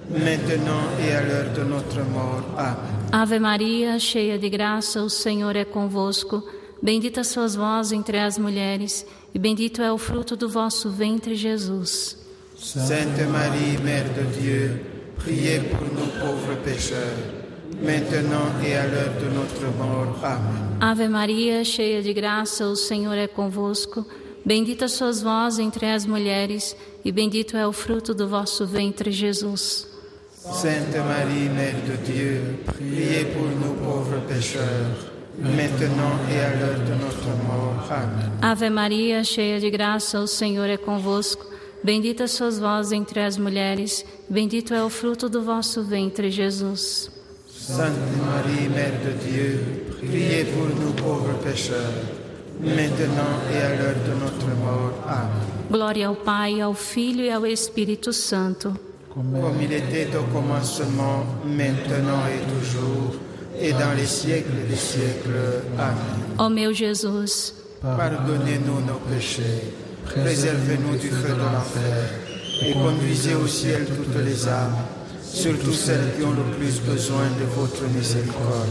maintenant 0.09 0.89
et 1.07 1.13
à 1.13 1.21
l'heure 1.21 1.53
de 1.53 1.65
notre 1.65 2.03
mort. 2.05 2.45
Amém. 2.57 3.01
Ave 3.13 3.39
Maria, 3.39 3.99
cheia 3.99 4.39
de 4.39 4.49
graça, 4.49 5.03
o 5.03 5.11
Senhor 5.11 5.55
é 5.55 5.67
convosco. 5.67 6.43
Bendita 6.83 7.23
sois 7.23 7.55
vós 7.55 7.93
entre 7.93 8.19
as 8.19 8.39
mulheres, 8.39 9.05
e 9.35 9.39
bendito 9.39 9.83
é 9.83 9.93
o 9.93 9.99
fruto 9.99 10.35
do 10.35 10.49
vosso 10.49 10.89
ventre, 10.89 11.35
Jesus. 11.35 12.17
Sainte 12.57 13.25
Marie, 13.25 13.77
Mère 13.85 14.09
de 14.15 14.41
Dieu, 14.41 14.81
priez 15.19 15.61
pour 15.61 15.83
nous 15.83 16.11
pauvres 16.21 16.57
pécheurs, 16.65 17.40
maintenant 17.83 18.53
et 18.65 18.75
à 18.75 18.87
l'heure 18.87 19.15
de 19.21 19.29
notre 19.35 19.67
mort. 19.77 20.19
Amém. 20.23 20.71
Ave 20.81 21.09
Maria, 21.09 21.65
cheia 21.65 22.03
de 22.03 22.13
graça, 22.13 22.67
o 22.67 22.77
Senhor 22.77 23.15
é 23.15 23.27
convosco. 23.27 24.07
Bendita 24.45 24.89
sois 24.89 25.21
vós 25.21 25.59
entre 25.59 25.87
as 25.87 26.07
mulheres, 26.07 26.75
e 27.05 27.13
bendito 27.13 27.57
é 27.57 27.67
o 27.67 27.73
fruto 27.73 28.15
do 28.15 28.27
vosso 28.27 28.67
ventre, 28.67 29.11
Jesus. 29.11 29.87
Sainte 30.33 30.97
Marie, 30.99 31.51
Mère 31.51 31.77
de 31.85 31.97
Dieu, 32.11 32.59
priez 32.65 33.27
pour 33.27 33.43
nous 33.43 33.75
pauvres 33.85 34.21
pécheurs, 34.27 35.11
maintenant 35.39 36.19
et 36.33 36.41
à 36.41 36.57
l'heure 36.57 36.81
de 36.81 36.95
notre 36.95 37.29
mort. 37.47 37.93
Amém. 37.93 38.31
Ave 38.41 38.71
Maria, 38.71 39.23
cheia 39.23 39.61
de 39.61 39.69
graça, 39.69 40.19
o 40.19 40.27
Senhor 40.27 40.69
é 40.71 40.79
convosco. 40.79 41.45
Bendita 41.85 42.27
sois 42.27 42.59
vós 42.59 42.93
entre 42.93 43.21
as 43.21 43.37
mulheres, 43.37 44.05
e 44.29 44.33
bendito 44.33 44.73
é 44.73 44.83
o 44.83 44.89
fruto 44.89 45.29
do 45.29 45.43
vosso 45.43 45.83
ventre, 45.83 46.31
Jesus. 46.31 47.20
Sainte 47.77 48.11
Marie, 48.27 48.69
Mère 48.69 48.99
de 49.07 49.13
Dieu, 49.31 49.51
priez 49.99 50.45
pour 50.53 50.67
nous 50.81 50.93
pauvres 50.93 51.39
pécheurs, 51.45 52.03
maintenant 52.61 53.35
et 53.53 53.59
à 53.63 53.71
l'heure 53.77 54.01
de 54.09 54.15
notre 54.23 54.49
mort. 54.65 54.93
Amém. 55.07 55.47
Glória 55.71 56.09
ao 56.09 56.17
Pai, 56.17 56.61
ao 56.61 56.75
Filho 56.75 57.23
e 57.23 57.31
ao 57.31 57.47
Espírito 57.47 58.13
Santo. 58.13 58.75
Comme 59.15 59.63
il 59.63 59.73
était 59.73 60.09
au 60.17 60.25
commencement, 60.33 61.25
maintenant 61.45 62.23
et 62.27 62.43
toujours, 62.53 63.15
et 63.61 63.73
dans 63.73 63.93
les 63.97 64.07
siècles 64.07 64.67
des 64.69 64.77
siècles. 64.77 65.63
Amém. 65.79 66.39
Ó 66.39 66.49
meu 66.49 66.73
Jesus, 66.75 67.55
Pardonnez-nous 67.83 68.81
nos 68.85 69.01
péchés, 69.09 69.73
préservez-nous 70.07 70.97
du 70.99 71.09
feu 71.09 71.35
de 71.35 71.39
l'enfer, 71.55 72.11
et 72.67 72.73
conduisez 72.73 73.37
au 73.37 73.47
ciel 73.47 73.87
toutes 73.87 74.25
les 74.25 74.49
âmes, 74.49 74.77
surtout 75.33 75.73
celles 75.73 76.15
qui 76.17 76.25
ont 76.25 76.33
le 76.33 76.43
plus 76.57 76.81
besoin 76.81 77.25
de 77.39 77.45
votre 77.55 77.85
miséricorde. 77.95 78.69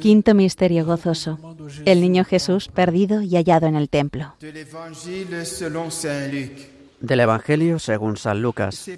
Quinto 0.00 0.34
misterio 0.34 0.84
gozoso. 0.84 1.38
El 1.84 2.00
niño 2.00 2.24
Jesús 2.24 2.68
perdido 2.68 3.20
y 3.20 3.34
hallado 3.36 3.66
en 3.66 3.74
el 3.74 3.88
templo. 3.88 4.34
Del 7.00 7.20
Evangelio 7.20 7.78
según 7.78 8.16
San 8.16 8.40
Lucas. 8.40 8.88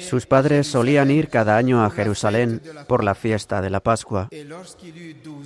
Sus 0.00 0.26
padres 0.26 0.66
solían 0.66 1.10
ir 1.10 1.28
cada 1.28 1.56
año 1.56 1.84
a 1.84 1.90
Jerusalén 1.90 2.60
por 2.88 3.04
la 3.04 3.14
fiesta 3.14 3.62
de 3.62 3.70
la 3.70 3.80
Pascua. 3.80 4.28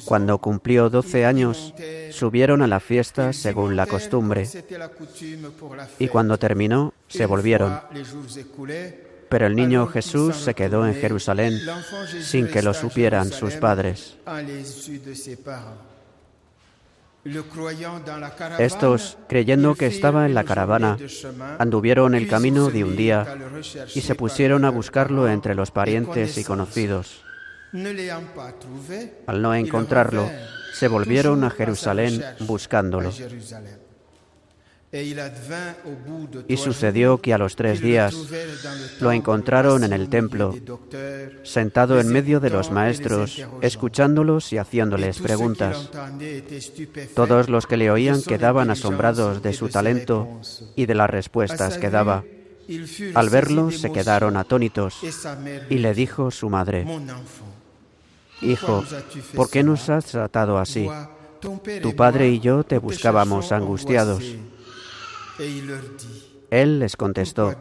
Cuando 0.07 0.39
cumplió 0.39 0.89
doce 0.89 1.27
años, 1.27 1.75
subieron 2.11 2.63
a 2.63 2.67
la 2.67 2.81
fiesta 2.81 3.33
según 3.33 3.77
la 3.77 3.87
costumbre, 3.87 4.49
y 5.99 6.09
cuando 6.09 6.39
terminó, 6.39 6.95
se 7.07 7.27
volvieron. 7.27 7.79
Pero 9.33 9.47
el 9.47 9.57
niño 9.57 9.87
Jesús 9.87 10.37
se 10.37 10.53
quedó 10.53 10.87
en 10.87 10.95
Jerusalén 10.95 11.59
sin 12.21 12.49
que 12.49 12.61
lo 12.61 12.75
supieran 12.75 13.33
sus 13.33 13.55
padres. 13.55 14.19
Estos, 18.59 19.17
creyendo 19.31 19.75
que 19.75 19.87
estaba 19.87 20.27
en 20.27 20.35
la 20.35 20.45
caravana, 20.45 20.99
anduvieron 21.59 22.15
el 22.15 22.29
camino 22.29 22.69
de 22.69 22.85
un 22.85 22.95
día 22.95 23.39
y 23.95 24.03
se 24.03 24.15
pusieron 24.15 24.67
a 24.67 24.71
buscarlo 24.71 25.27
entre 25.27 25.55
los 25.55 25.71
parientes 25.71 26.37
y 26.37 26.45
conocidos. 26.45 27.23
Al 29.27 29.41
no 29.41 29.55
encontrarlo, 29.55 30.31
se 30.75 30.89
volvieron 30.89 31.43
a 31.45 31.49
Jerusalén 31.49 32.23
buscándolo. 32.41 33.09
à 33.09 33.13
Jérusalem. 33.13 33.65
Et 33.65 33.71
il 33.71 33.81
advint 33.81 33.81
au 33.81 33.81
bout 33.81 34.11
de 34.77 34.82
Y 34.95 35.15
trois 35.15 36.61
sucedió 36.61 37.17
que 37.17 37.33
a 37.33 37.39
los 37.39 37.57
tres 37.57 37.81
días 37.81 38.15
lo 39.01 39.11
encontraron 39.11 39.85
en 39.85 39.95
el 39.95 40.11
templo, 40.11 40.55
sentado 41.45 41.99
en 41.99 42.09
medio 42.09 42.41
de 42.41 42.51
los 42.51 42.71
maestros, 42.71 43.43
escuchándolos 43.63 44.53
y 44.53 44.59
haciéndoles 44.59 45.19
preguntas. 45.21 45.89
Todos 47.15 47.49
los 47.49 47.67
que 47.67 47.79
le 47.79 47.91
oían 47.91 48.23
quedaban 48.23 48.71
asombrados 48.71 49.43
de 49.43 49.55
su 49.55 49.71
talento 49.71 50.29
y 50.77 50.85
de 50.85 50.95
las 50.95 51.09
respuestas 51.09 51.79
que 51.79 51.89
daba. 51.89 52.25
Al 53.15 53.31
verlo 53.31 53.71
se 53.71 53.91
quedaron 53.93 54.37
atónitos 54.37 54.99
y 55.71 55.79
le 55.79 55.95
dijo 55.95 56.31
su 56.31 56.51
madre, 56.51 56.87
Hijo, 58.43 58.85
¿por 59.35 59.49
qué 59.49 59.63
nos 59.63 59.89
has 59.89 60.05
tratado 60.05 60.59
así? 60.59 60.87
Tu 61.81 61.97
padre 61.97 62.29
y 62.29 62.41
yo 62.41 62.63
te 62.63 62.77
buscábamos 62.77 63.53
angustiados. 63.53 64.23
Él 65.39 66.79
les 66.79 66.97
contestó, 66.97 67.55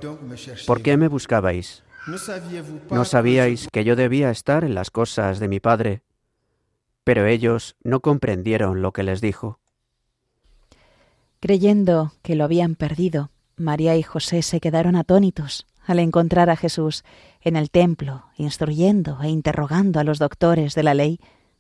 ¿por 0.68 0.82
qué 0.82 0.98
me 0.98 1.08
buscabais? 1.08 1.84
¿No 2.08 2.18
saviez-vous 2.18 2.80
pas 2.82 2.92
¿No 2.92 3.04
que 3.04 3.10
sabíais 3.10 3.68
que 3.72 3.84
yo 3.84 3.96
debía 3.96 4.32
estar 4.32 4.64
en 4.64 4.74
las 4.74 4.90
cosas 4.90 5.40
de 5.40 5.48
mi 5.48 5.60
padre? 5.60 6.02
Pero 7.04 7.26
ellos 7.26 7.76
no 7.84 8.00
comprendieron 8.00 8.82
lo 8.82 8.92
que 8.92 9.04
les 9.04 9.22
dijo. 9.22 9.60
Creyendo 11.40 12.14
que 12.22 12.36
lo 12.36 12.44
habían 12.44 12.76
perdido, 12.76 13.30
María 13.56 13.96
y 13.98 14.04
José 14.04 14.42
se 14.42 14.60
quedaron 14.60 14.96
atónitos 14.96 15.68
al 15.86 16.00
encontrar 16.00 16.50
a 16.50 16.56
Jesús 16.56 17.04
en 17.42 17.56
el 17.56 17.72
templo, 17.72 18.26
instruyendo 18.38 19.20
e 19.22 19.30
interrogando 19.30 20.00
a 20.00 20.04
los 20.04 20.20
doctores 20.20 20.76
de 20.76 20.84
la 20.84 20.94
ley 20.94 21.20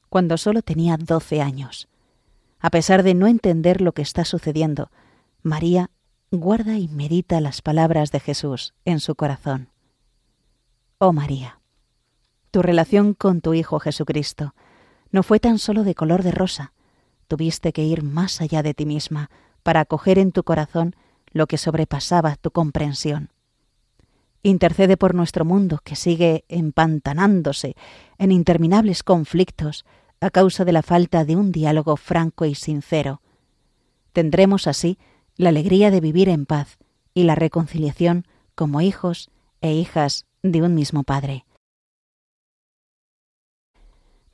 cuando 0.09 0.38
solo 0.38 0.62
tenía 0.62 0.97
doce 0.97 1.41
años. 1.41 1.88
A 2.59 2.70
pesar 2.70 3.03
de 3.03 3.14
no 3.14 3.28
entender 3.28 3.82
lo 3.82 3.93
que 3.93 4.01
está 4.03 4.26
sucediendo, 4.26 4.91
María 5.41 5.89
guarda 6.32 6.78
y 6.78 6.88
medita 6.88 7.42
las 7.42 7.62
palabras 7.62 8.12
de 8.12 8.22
Jesús 8.22 8.74
en 8.86 9.02
su 9.02 9.16
corazón. 9.16 9.68
Oh 10.98 11.12
María, 11.12 11.60
tu 12.52 12.62
relación 12.62 13.14
con 13.14 13.42
tu 13.42 13.54
Hijo 13.54 13.82
Jesucristo 13.82 14.56
no 15.12 15.24
fue 15.24 15.42
tan 15.42 15.60
solo 15.60 15.84
de 15.84 15.94
color 15.94 16.24
de 16.24 16.32
rosa, 16.32 16.72
tuviste 17.28 17.74
que 17.74 17.84
ir 17.84 18.02
más 18.02 18.40
allá 18.40 18.64
de 18.64 18.74
ti 18.74 18.86
misma 18.86 19.30
para 19.62 19.82
acoger 19.82 20.20
en 20.20 20.32
tu 20.32 20.44
corazón 20.44 20.96
lo 21.32 21.48
que 21.48 21.58
sobrepasaba 21.58 22.38
tu 22.38 22.52
comprensión. 22.52 23.30
Intercede 24.42 24.96
por 24.96 25.14
nuestro 25.14 25.44
mundo 25.44 25.82
que 25.84 25.98
sigue 25.98 26.46
empantanándose 26.48 27.76
en 28.18 28.32
interminables 28.32 29.04
conflictos 29.04 29.86
a 30.22 30.30
causa 30.30 30.64
de 30.64 30.72
la 30.72 30.82
falta 30.82 31.26
de 31.26 31.36
un 31.36 31.52
diálogo 31.52 31.98
franco 31.98 32.46
y 32.46 32.56
sincero. 32.56 33.22
Tendremos 34.14 34.66
así 34.68 34.98
la 35.38 35.50
alegría 35.50 35.92
de 35.92 36.02
vivir 36.02 36.30
en 36.30 36.46
paz 36.46 36.78
y 37.14 37.24
la 37.24 37.36
reconciliación 37.36 38.26
como 38.56 38.82
hijos 38.82 39.30
e 39.62 39.74
hijas 39.74 40.26
de 40.44 40.62
un 40.62 40.76
mismo 40.76 41.04
Padre. 41.04 41.46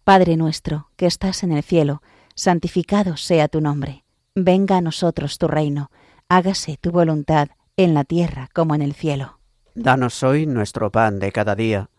Padre 0.03 0.37
nuestro, 0.37 0.89
que 0.95 1.05
estás 1.05 1.43
en 1.43 1.51
el 1.51 1.63
cielo, 1.63 2.01
santificado 2.33 3.17
sea 3.17 3.47
tu 3.47 3.59
nombre. 3.59 4.05
Venga 4.35 4.77
a 4.77 4.81
nosotros 4.81 5.37
tu 5.37 5.47
reino, 5.47 5.91
hágase 6.29 6.77
tu 6.77 6.91
voluntad 6.91 7.49
en 7.75 7.93
la 7.93 8.03
tierra 8.03 8.49
como 8.53 8.73
en 8.73 8.81
el 8.81 8.93
cielo. 8.93 9.39
Danos 9.75 10.23
hoy 10.23 10.45
nuestro 10.45 10.91
pan 10.91 11.19
de 11.19 11.31
cada 11.31 11.55
día. 11.55 11.89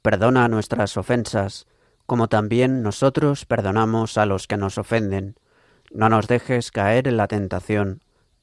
Perdona 0.00 0.48
nuestras 0.48 0.96
ofensas, 0.96 1.66
como 2.06 2.28
también 2.28 2.82
nosotros 2.82 3.44
perdonamos 3.44 4.16
a 4.16 4.26
los 4.26 4.46
que 4.46 4.56
nos 4.56 4.78
ofenden. 4.78 5.34
No 5.90 6.08
nos 6.08 6.28
dejes 6.28 6.70
caer 6.70 7.08
en 7.08 7.16
la 7.16 7.26
tentación, 7.26 8.02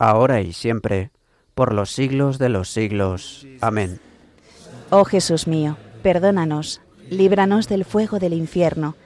ahora 0.00 0.40
y 0.40 0.52
siempre, 0.52 1.10
por 1.54 1.72
los 1.72 1.92
siglos 1.92 2.38
de 2.38 2.48
los 2.48 2.70
siglos. 2.70 3.46
Amén. 3.60 4.00
Oh 4.90 5.04
Jesús 5.04 5.46
mío, 5.46 5.76
perdónanos, 6.02 6.80
líbranos 7.08 7.68
del 7.68 7.84
fuego 7.84 8.18
del 8.18 8.32
infierno, 8.32 8.96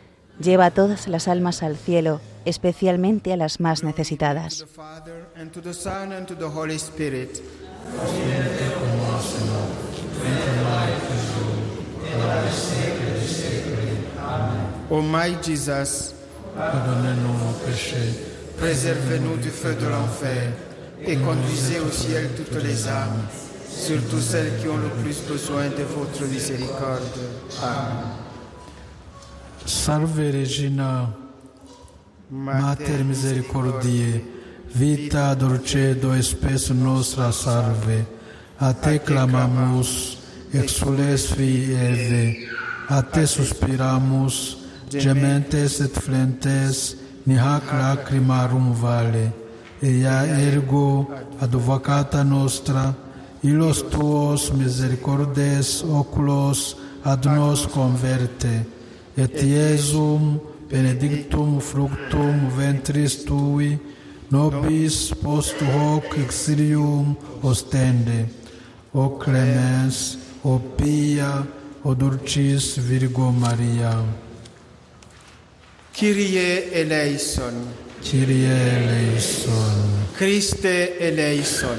lleva 0.41 0.67
a 0.67 0.71
todas 0.71 1.09
las 1.09 1.29
almas 1.29 1.63
al 1.63 1.77
cielo, 1.77 2.21
especialmente 2.45 3.33
a 3.33 3.37
las 3.37 3.61
más 3.61 3.83
necesitadas. 3.83 4.65
Ô 14.91 15.03
my 15.03 15.37
Jesus, 15.43 16.15
Pardonnez-nous 16.57 17.33
nos 17.33 17.53
péchés, 17.67 18.15
préservez-nous 18.59 19.37
du 19.39 19.51
feu 19.51 19.75
de 19.75 19.89
l'enfer 19.89 20.53
et 21.07 21.17
conduisez 21.17 21.81
au 21.81 21.91
ciel 21.91 22.31
toutes 22.37 22.63
les 22.63 22.89
âmes, 22.89 23.23
surtout 23.69 24.21
celles 24.21 24.59
qui 24.61 24.69
ont 24.69 24.77
le 24.77 24.89
plus 25.03 25.21
besoin 25.29 25.69
de 25.69 25.85
votre 25.97 26.25
miséricorde. 26.27 27.03
Amen. 27.63 28.25
Salve 29.67 30.33
Regina, 30.33 31.09
Mater 32.31 33.05
misericordiae, 33.05 34.25
vita 34.75 35.35
dulcedo 35.35 36.21
spes 36.23 36.71
nostra 36.71 37.33
salve. 37.33 38.05
A 38.59 38.73
te 38.73 38.99
clamamus, 38.99 40.19
exules 40.53 41.27
fii 41.27 41.75
Eve, 41.75 42.49
a 42.89 43.03
te 43.03 43.27
suspiramus, 43.27 44.57
gementes 44.91 45.81
et 45.81 46.01
flentes, 46.01 46.97
nihac 47.27 47.73
lacrimarum 47.73 48.73
vale. 48.73 49.44
Ea 49.85 50.25
ergo 50.41 51.13
advocata 51.45 52.25
nostra, 52.25 52.95
illos 53.43 53.83
tuos 53.93 54.51
misericordes 54.57 55.85
oculos 55.85 56.77
ad 57.05 57.27
nos 57.27 57.67
converte, 57.69 58.65
et 59.15 59.43
Iesum 59.43 60.41
benedictum 60.71 61.61
fructum 61.61 62.49
ventris 62.57 63.27
tui, 63.29 63.77
nobis 64.31 65.13
post 65.21 65.61
hoc 65.61 66.17
exilium 66.17 67.15
ostende. 67.43 68.25
O 68.95 69.19
clemens, 69.19 70.17
o 70.43 70.59
pia, 70.59 71.45
o 71.85 71.95
dulcis 71.95 72.79
Virgo 72.79 73.33
Maria. 73.33 74.01
Kyrie 75.93 76.73
eleison, 76.73 77.84
Kyrie 78.05 78.45
eleison, 78.45 80.05
Christe 80.15 80.93
eleison, 81.01 81.79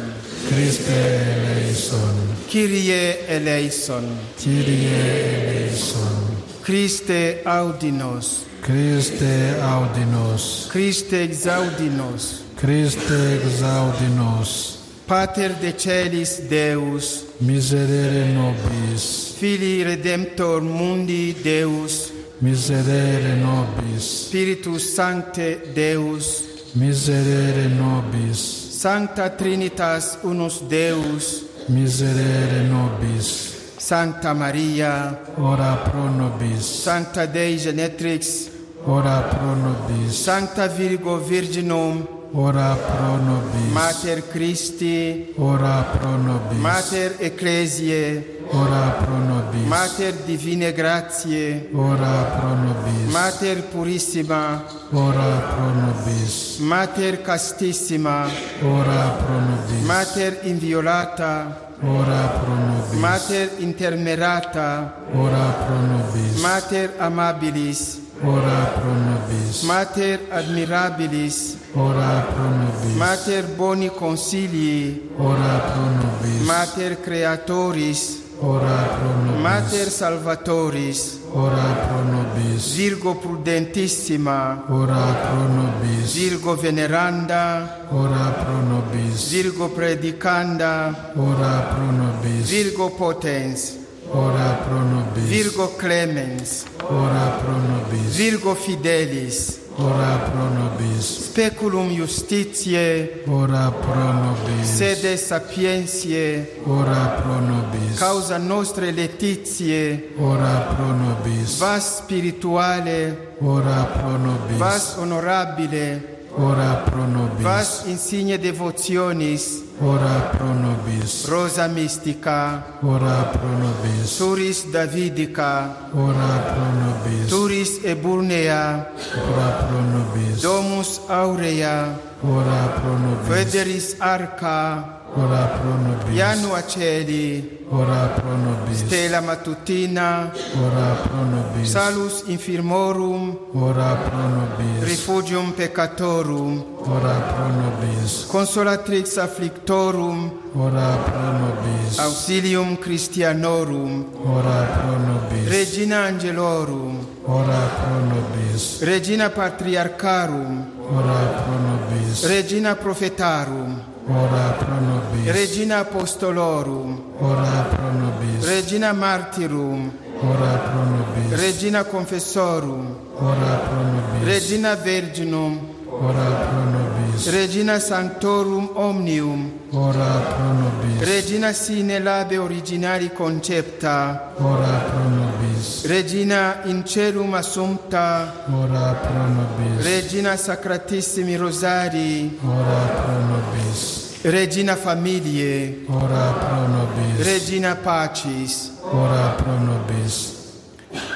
Christe 0.50 0.90
eleison, 0.92 2.16
Kyrie 2.50 3.14
eleison, 3.30 4.04
Kyrie 4.36 4.88
eleison, 4.88 6.26
Christe 6.64 7.42
audinos, 7.46 8.46
Christe 8.64 9.56
audinos, 9.62 10.68
Christe 10.72 11.24
exaudinos, 11.24 12.42
Christe 12.60 13.36
exaudinos, 13.46 14.80
Pater 15.06 15.54
de 15.54 15.72
celis 15.78 16.42
Deus, 16.50 17.26
miserere 17.40 18.26
nobis, 18.34 19.36
Filii 19.38 19.84
Redemptor 19.84 20.64
mundi 20.64 21.34
Deus, 21.44 22.12
miserere 22.40 23.36
nobis, 23.36 24.28
Spiritus 24.28 24.94
Sancte 24.94 25.72
Deus, 25.74 26.44
miserere 26.74 27.68
nobis, 27.68 28.40
Sancta 28.80 29.30
Trinitas 29.30 30.18
unus 30.24 30.62
Deus, 30.68 31.46
miserere 31.68 32.64
nobis, 32.68 33.54
Sancta 33.78 34.34
Maria, 34.34 35.18
ora 35.38 35.76
pro 35.78 36.10
nobis, 36.10 36.66
Sancta 36.66 37.26
Dei 37.26 37.58
Genetrix, 37.58 38.50
ora 38.86 39.22
pro 39.22 39.56
nobis, 39.56 40.14
Sancta 40.14 40.68
Virgo 40.68 41.18
Virginum, 41.20 42.15
ora 42.36 42.76
pro 42.76 43.18
nobis, 43.18 43.72
Mater 43.72 44.22
Christi, 44.30 45.34
ora 45.38 45.84
pro 45.98 46.18
nobis, 46.18 46.60
Mater 46.60 47.16
Ecclesiae, 47.20 48.42
ora 48.52 48.98
pro 49.00 49.18
nobis, 49.18 49.66
Mater 49.66 50.14
Divine 50.26 50.74
Gratiae, 50.74 51.70
ora 51.74 52.36
pro 52.38 52.56
nobis, 52.56 53.12
Mater 53.12 53.64
Purissima, 53.72 54.64
ora 54.92 55.56
pro 55.56 55.70
nobis, 55.74 56.58
Mater 56.60 57.22
Castissima, 57.22 58.28
ora 58.62 59.16
pro 59.24 59.40
nobis, 59.40 59.86
Mater 59.86 60.40
Inviolata, 60.44 61.72
ora 61.82 62.28
pro 62.44 62.54
nobis, 62.54 63.00
Mater 63.00 63.50
Intermerata, 63.60 64.94
ora 65.14 65.54
pro 65.66 65.80
nobis, 65.80 66.42
Mater 66.42 66.92
Amabilis, 67.00 68.00
ora 68.22 68.74
pro 68.76 68.92
nobis, 68.92 69.64
Mater 69.64 70.20
Admirabilis, 70.32 71.64
ora 71.76 72.26
pro 72.34 72.50
nobis, 72.50 72.96
Mater 72.96 73.46
Boni 73.56 73.90
Consilii, 73.90 75.12
ora 75.18 75.60
pro 75.60 75.82
nobis, 75.82 76.46
Mater 76.46 77.02
Creatoris, 77.02 78.22
ora 78.40 78.98
pro 78.98 79.24
nobis, 79.24 79.42
Mater 79.42 79.90
Salvatoris, 79.90 81.20
ora 81.34 81.88
pro 81.88 82.04
nobis, 82.04 82.74
Virgo 82.76 83.16
Prudentissima, 83.16 84.64
ora 84.70 84.96
pro 84.96 85.48
nobis, 85.50 86.14
Virgo 86.14 86.56
Veneranda, 86.56 87.86
ora 87.92 88.32
pro 88.32 88.62
nobis, 88.62 89.30
Virgo 89.30 89.70
Predicanda, 89.70 91.12
ora 91.18 91.74
pro 91.74 91.92
nobis, 91.92 92.50
Virgo 92.50 92.90
Potens, 92.92 93.74
ora 94.12 94.64
pro 94.66 94.80
nobis, 94.80 95.24
Virgo 95.26 95.68
Clemens, 95.76 96.66
ora 96.88 97.38
pro 97.42 97.52
nobis, 97.52 98.16
Virgo 98.16 98.56
Fidelis, 98.56 99.65
ora 99.78 100.18
pro 100.30 100.50
nobis, 100.50 101.26
Speculum 101.26 101.90
Justitiae, 101.92 103.24
ora 103.28 103.72
pro 103.72 104.14
nobis, 104.14 104.78
Sede 104.78 105.18
Sapientiae, 105.18 106.62
ora 106.66 107.22
pro 107.22 107.42
nobis, 107.42 108.00
Causa 108.00 108.38
Nostre 108.38 108.92
Letitiae, 108.92 110.14
ora 110.20 110.74
pro 110.76 110.94
nobis, 110.94 111.60
Vas 111.60 111.98
Spirituale, 112.00 113.34
ora 113.42 113.84
pro 113.86 114.18
nobis, 114.18 114.58
Vas 114.58 114.96
Honorabile, 114.98 116.02
ora 116.38 116.84
pro 116.86 117.06
nobis, 117.08 117.44
Vas 117.44 117.84
Insigne 117.88 118.38
Devotionis, 118.38 119.65
ora 119.82 120.32
pro 120.32 120.54
nobis, 120.54 121.28
Rosa 121.28 121.68
Mystica, 121.68 122.64
ora 122.84 123.32
pro 123.32 123.50
nobis, 123.58 124.18
Turis 124.18 124.72
Davidica, 124.72 125.90
ora 125.94 126.40
pro 126.48 126.66
nobis, 126.80 127.30
Turis 127.30 127.84
Eburnea, 127.84 128.88
ora 129.16 129.52
pro 129.68 129.82
nobis, 129.82 130.42
Domus 130.42 131.02
Aurea, 131.10 132.00
ora 132.24 132.80
pro 132.80 132.98
nobis, 132.98 133.28
Federis 133.28 133.96
Arca, 134.00 135.02
ora 135.16 135.48
pro 135.60 135.74
nobis, 135.78 136.22
Aceli, 136.56 137.55
ora 137.70 138.08
pro 138.16 138.36
nobis. 138.36 138.86
Stella 138.86 139.22
matutina 139.22 140.32
ora 140.62 140.96
pro 140.96 141.24
nobis. 141.24 141.70
Salus 141.70 142.24
infirmorum, 142.28 143.38
ora 143.54 143.96
pro 143.96 144.28
nobis. 144.28 144.84
Refugium 144.84 145.54
peccatorum, 145.54 146.64
ora 146.86 147.14
pro 147.14 147.48
nobis. 147.48 148.26
Consolatrix 148.28 149.18
afflictorum, 149.18 150.32
ora 150.54 150.96
pro 150.98 151.32
nobis. 151.32 152.00
Auxilium 152.00 152.78
Christianorum, 152.78 154.06
ora 154.26 154.64
pro 154.64 154.98
nobis. 155.00 155.48
Regina 155.50 156.06
Angelorum, 156.06 157.06
ora 157.26 157.60
pro 157.80 158.00
nobis. 158.06 158.82
Regina 158.82 159.30
Patriarcharum, 159.30 160.66
ora 160.92 161.44
pro 161.44 161.60
nobis. 161.60 162.26
Regina 162.26 162.76
Prophetarum, 162.76 163.82
Ora 164.08 164.56
pro 164.60 164.80
nobis. 164.80 165.32
Regina 165.32 165.80
Apostolorum, 165.80 167.02
Ora 167.20 167.66
pro 167.70 167.92
nobis. 167.92 168.46
Regina 168.46 168.94
Martyrum, 168.94 169.92
Ora 170.22 170.58
pro 170.58 170.84
nobis. 170.86 171.40
Regina 171.40 171.84
Confessorum, 171.84 172.96
Ora 173.20 173.56
pro 173.68 173.82
nobis. 173.82 174.24
Regina 174.28 174.76
Virginum, 174.76 175.75
ora 176.02 176.48
pro 176.48 176.64
nobis. 176.64 177.28
Regina 177.30 177.80
Sanctorum 177.80 178.70
Omnium, 178.74 179.52
ora 179.72 180.04
pro 180.04 180.54
nobis. 180.54 181.08
Regina 181.08 181.54
sine 181.54 182.00
labe 182.00 182.38
originari 182.38 183.12
concepta, 183.14 184.34
ora 184.38 184.84
pro 184.90 185.10
nobis. 185.10 185.86
Regina 185.86 186.62
in 186.66 186.84
cerum 186.86 187.34
assumpta, 187.34 188.46
ora 188.52 188.94
pro 188.94 189.28
nobis. 189.28 189.84
Regina 189.86 190.36
sacratissimi 190.36 191.36
rosari, 191.36 192.38
ora 192.44 192.86
pro 193.02 193.20
nobis. 193.20 194.04
Regina 194.24 194.76
familie, 194.76 195.86
ora 195.88 196.32
pro 196.32 196.68
nobis. 196.68 197.26
Regina 197.26 197.76
pacis, 197.76 198.72
ora 198.82 199.36
pro 199.38 199.58
nobis. 199.60 200.34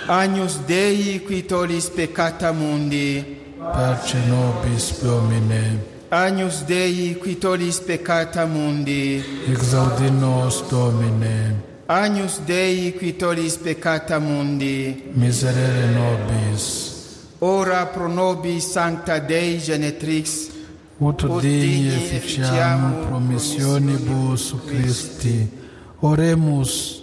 Agnus 0.07 0.57
Dei 0.65 1.21
qui 1.23 1.45
tollis 1.45 1.89
peccata 1.89 2.51
mundi, 2.51 3.38
Pace 3.59 4.17
nobis 4.27 5.01
Domine. 5.01 5.79
Agnus 6.09 6.63
Dei 6.63 7.17
qui 7.19 7.37
tollis 7.37 7.79
peccata 7.79 8.45
mundi, 8.45 9.21
Exaudi 9.47 10.09
nos 10.09 10.63
Domine. 10.69 11.61
Agnus 11.87 12.39
Dei 12.45 12.93
qui 12.97 13.15
tollis 13.17 13.57
peccata 13.57 14.17
mundi, 14.19 15.11
Miserere 15.13 15.91
nobis. 15.91 16.87
ora 17.39 17.85
pro 17.87 18.07
nobis 18.07 18.71
sancta 18.71 19.19
Dei 19.19 19.59
genetrix, 19.59 20.49
Ut 20.99 21.25
digni 21.41 21.87
efficiam 21.95 23.05
promissionibus 23.07 24.55
Christi. 24.65 25.47
Oremus, 25.99 27.01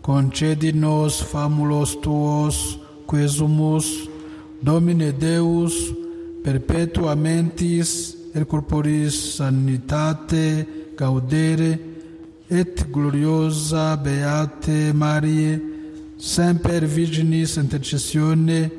concedi 0.00 0.72
nos 0.72 1.20
famulos 1.20 1.98
tuos, 2.00 2.78
quesumus, 3.06 4.08
Domine 4.60 5.12
Deus, 5.16 5.72
perpetua 6.42 7.14
mentis 7.14 8.16
et 8.34 8.44
corporis 8.46 9.36
sanitate 9.36 10.66
gaudere 10.96 11.78
et 12.48 12.84
gloriosa 12.90 13.96
beate 13.96 14.92
Marie, 14.92 15.60
semper 16.16 16.84
virginis 16.84 17.56
intercessione 17.56 18.70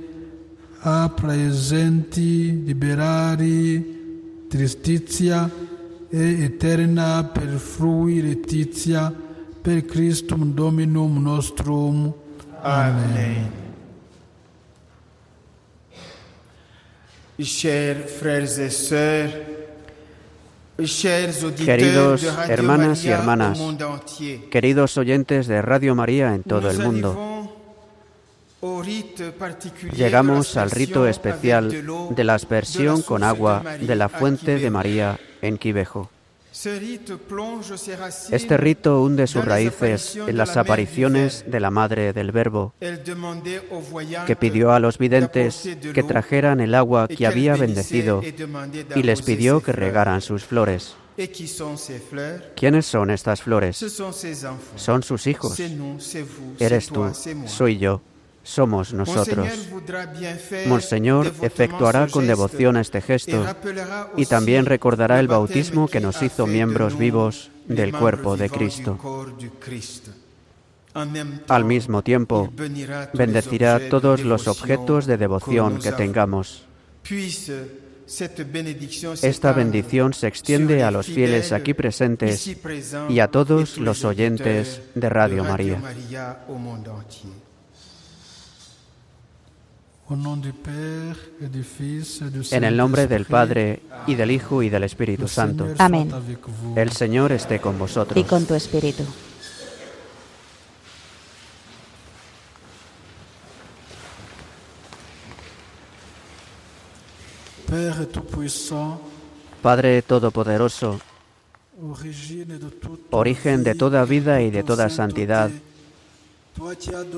a 0.84 1.10
praesenti 1.10 2.64
liberari 2.64 4.46
tristitia 4.48 5.50
e 6.10 6.44
eterna 6.44 7.24
perfruiritizia 7.24 9.12
per 9.62 9.86
Christum 9.86 10.54
Dominum 10.54 11.22
nostrum. 11.22 12.14
Amen. 12.62 13.10
Amen. 13.10 13.61
Queridos 21.66 22.24
hermanas 22.48 23.04
y 23.04 23.10
hermanas, 23.10 23.60
Queridos 24.50 24.98
oyentes 24.98 25.48
de 25.48 25.62
Radio 25.62 25.96
María 25.96 26.34
en 26.34 26.44
todo 26.44 26.70
el 26.70 26.80
mundo, 26.80 27.42
llegamos 29.96 30.58
al 30.58 30.72
rito 30.72 31.08
especial 31.08 31.70
de 32.16 32.24
la 32.24 32.36
aspersión 32.36 33.02
con 33.02 33.24
agua 33.24 33.64
de 33.80 33.96
la 33.96 34.10
fuente 34.10 34.58
de. 34.58 34.70
María 34.70 35.20
en 35.42 35.58
Quivejo. 35.58 36.10
Este 38.32 38.58
rito 38.58 39.02
hunde 39.02 39.26
sus 39.28 39.46
raíces 39.46 40.16
en 40.16 40.36
las 40.38 40.58
apariciones 40.58 41.46
de 41.48 41.60
la 41.62 41.72
Madre 41.72 42.12
del 42.12 42.32
Verbo, 42.32 42.74
que 44.28 44.36
pidió 44.36 44.74
a 44.74 44.80
los 44.80 44.98
videntes 44.98 45.70
que 45.94 46.04
trajeran 46.04 46.60
el 46.60 46.76
agua 46.76 47.08
que 47.08 47.26
había 47.26 47.56
bendecido 47.56 48.22
y 48.96 49.04
les 49.04 49.22
pidió 49.22 49.62
que 49.62 49.72
regaran 49.72 50.22
sus 50.22 50.44
flores. 50.44 50.96
¿Quiénes 52.56 52.86
son 52.86 53.12
estas 53.12 53.42
flores? 53.42 53.78
Son 54.76 55.04
sus 55.04 55.28
hijos. 55.28 55.60
Eres 56.60 56.88
tú, 56.88 57.12
soy 57.46 57.78
yo, 57.78 58.02
somos 58.44 58.94
nosotros. 58.94 59.48
Monseñor 60.68 61.34
efectuará 61.42 62.08
con 62.08 62.28
devoción 62.28 62.78
este 62.78 63.02
gesto 63.02 63.46
y 64.18 64.26
también 64.26 64.66
recordará 64.66 65.20
el 65.20 65.28
bautismo 65.28 65.88
que 65.88 66.00
nos 66.00 66.22
hizo 66.22 66.48
miembros 66.48 66.98
vivos 66.98 67.52
del 67.68 67.92
cuerpo 67.92 68.38
de 68.38 68.50
Cristo. 68.50 68.98
Al 71.48 71.66
mismo 71.66 72.02
tiempo, 72.02 72.52
bendecirá 73.14 73.90
todos 73.90 74.24
los 74.24 74.48
objetos 74.48 75.06
de 75.06 75.18
devoción 75.18 75.80
que 75.80 75.92
tengamos. 75.92 76.66
Esta 79.22 79.54
bendición 79.54 80.14
se 80.14 80.28
extiende 80.28 80.84
a 80.84 80.92
los 80.92 81.06
fieles 81.06 81.54
aquí 81.54 81.74
presentes 81.74 82.58
y 83.08 83.20
a 83.20 83.30
todos 83.30 83.78
los 83.78 84.04
oyentes 84.04 84.82
de 84.96 85.10
Radio 85.10 85.46
María. 85.46 85.78
María 85.78 86.40
au 86.50 86.58
monde 86.58 86.90
entier. 86.90 87.32
Au 87.34 87.40
nom 87.40 87.40
du 87.40 87.40
Père 87.40 87.40
et 87.40 87.40
du 87.40 87.40
Fils 87.40 87.40
et 89.88 90.01
du 90.01 90.01
En 92.52 92.64
el 92.64 92.76
nombre 92.76 93.08
del 93.08 93.26
Padre, 93.26 93.82
y 94.08 94.16
del 94.16 94.32
Hijo, 94.32 94.62
y 94.62 94.70
del 94.70 94.84
Espíritu 94.84 95.28
Santo. 95.28 95.68
Amén. 95.78 96.12
El 96.76 96.92
Señor 96.92 97.32
esté 97.32 97.60
con 97.60 97.80
vosotros. 97.80 98.18
y 98.18 98.24
con 98.28 98.46
tu 98.46 98.54
espíritu. 98.54 99.04
Padre 109.62 110.02
Todopoderoso, 110.02 111.00
origen 113.12 113.64
de 113.64 113.76
toda 113.76 114.04
vida 114.04 114.42
y 114.42 114.52
de 114.52 114.64
toda 114.64 114.90
santidad, 114.90 115.52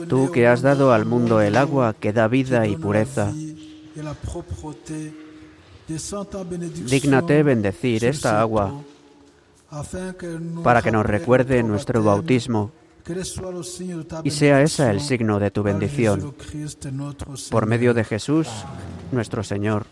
tú 0.07 0.31
que 0.31 0.47
has 0.47 0.61
dado 0.61 0.93
al 0.93 1.05
mundo 1.05 1.41
el 1.41 1.57
agua 1.57 1.93
que 1.93 2.13
da 2.13 2.27
vida 2.27 2.67
y 2.67 2.75
pureza, 2.75 3.31
dígnate 6.85 7.43
bendecir 7.43 8.05
esta 8.05 8.39
agua 8.39 8.81
para 10.63 10.81
que 10.81 10.91
nos 10.91 11.05
recuerde 11.05 11.63
nuestro 11.63 12.03
bautismo 12.03 12.71
y 14.23 14.31
sea 14.31 14.61
esa 14.61 14.91
el 14.91 15.01
signo 15.01 15.39
de 15.39 15.51
tu 15.51 15.63
bendición. 15.63 16.33
Por 17.49 17.65
medio 17.65 17.93
de 17.93 18.03
Jesús, 18.03 18.47
nuestro 19.11 19.43
Señor. 19.43 19.85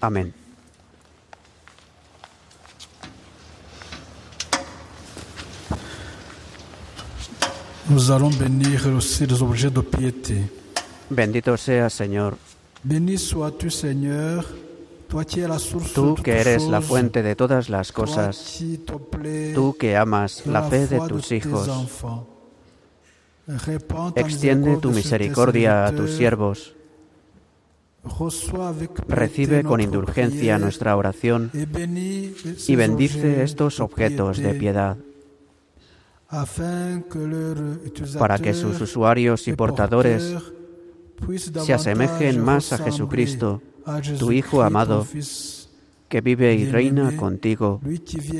Amén. 0.00 0.43
De. 9.70 10.48
Bendito 11.10 11.56
seas, 11.58 11.92
Señor, 11.92 12.38
Béni 12.82 13.16
tú 15.94 16.14
que 16.14 16.40
eres 16.40 16.62
la 16.64 16.80
fuente 16.80 17.22
de 17.22 17.36
todas 17.36 17.68
las 17.68 17.92
cosas, 17.92 18.62
tú 19.54 19.76
que 19.78 19.96
amas 19.98 20.46
la 20.46 20.62
fe 20.62 20.86
de 20.86 20.98
tus 21.00 21.30
hijos. 21.32 21.68
Extiende 24.14 24.78
tu 24.78 24.90
misericordia 24.90 25.84
a 25.84 25.92
tus 25.92 26.12
siervos. 26.12 26.74
Recibe 29.08 29.62
con 29.62 29.82
indulgencia 29.82 30.58
nuestra 30.58 30.96
oración 30.96 31.50
y 31.52 32.76
bendice 32.76 33.42
estos 33.42 33.80
objetos 33.80 34.38
de 34.38 34.54
piedad 34.54 34.96
para 38.18 38.38
que 38.38 38.54
sus 38.54 38.80
usuarios 38.80 39.48
y 39.48 39.52
portadores 39.52 40.34
se 41.64 41.72
asemejen 41.72 42.42
más 42.42 42.72
a 42.72 42.78
Jesucristo, 42.78 43.62
tu 44.18 44.32
Hijo 44.32 44.62
amado, 44.62 45.06
que 46.08 46.20
vive 46.20 46.54
y 46.54 46.66
reina 46.66 47.16
contigo 47.16 47.80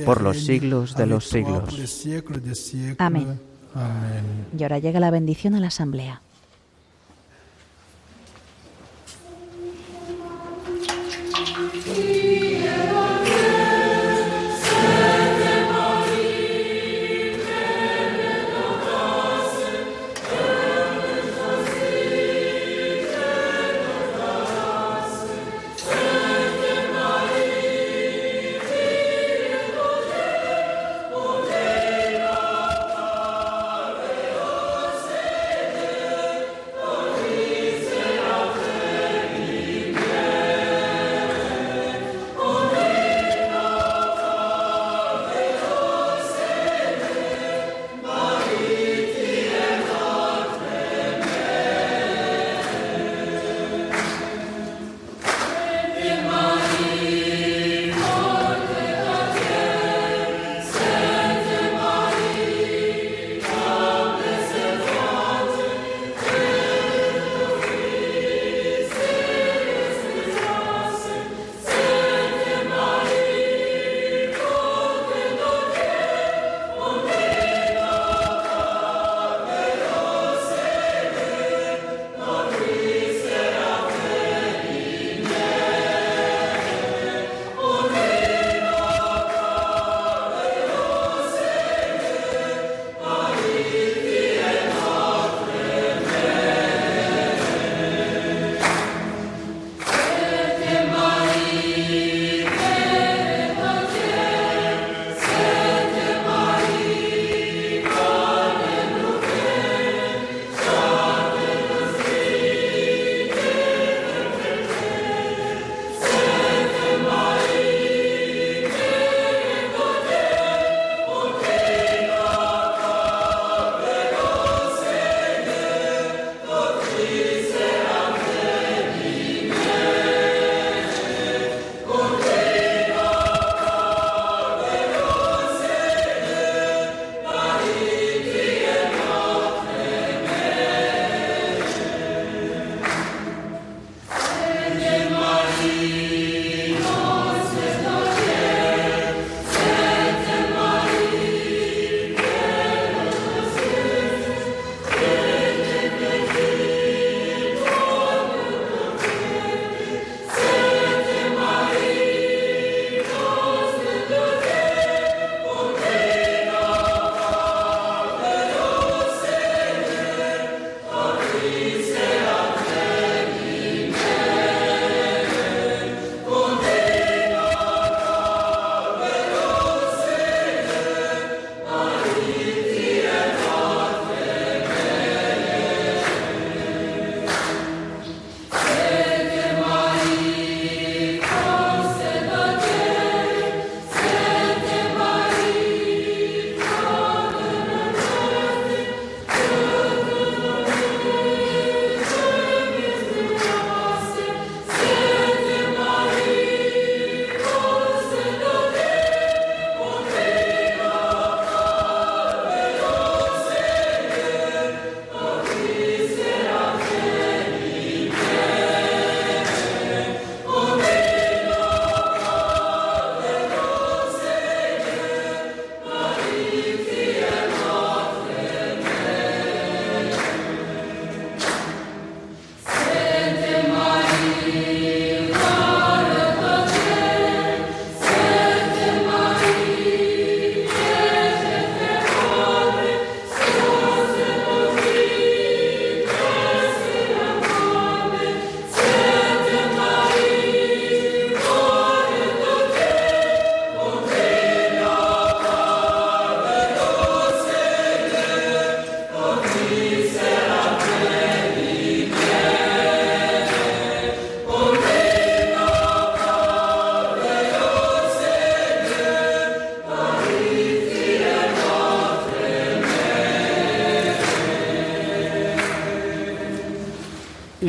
por 0.05 0.21
los 0.21 0.45
siglos 0.45 0.97
de 0.97 1.07
los 1.07 1.29
siglos. 1.29 2.07
Amén. 2.99 3.41
Y 4.57 4.63
ahora 4.63 4.79
llega 4.79 5.01
la 5.01 5.11
bendición 5.11 5.55
a 5.55 5.61
la 5.61 5.69
asamblea. 5.69 6.23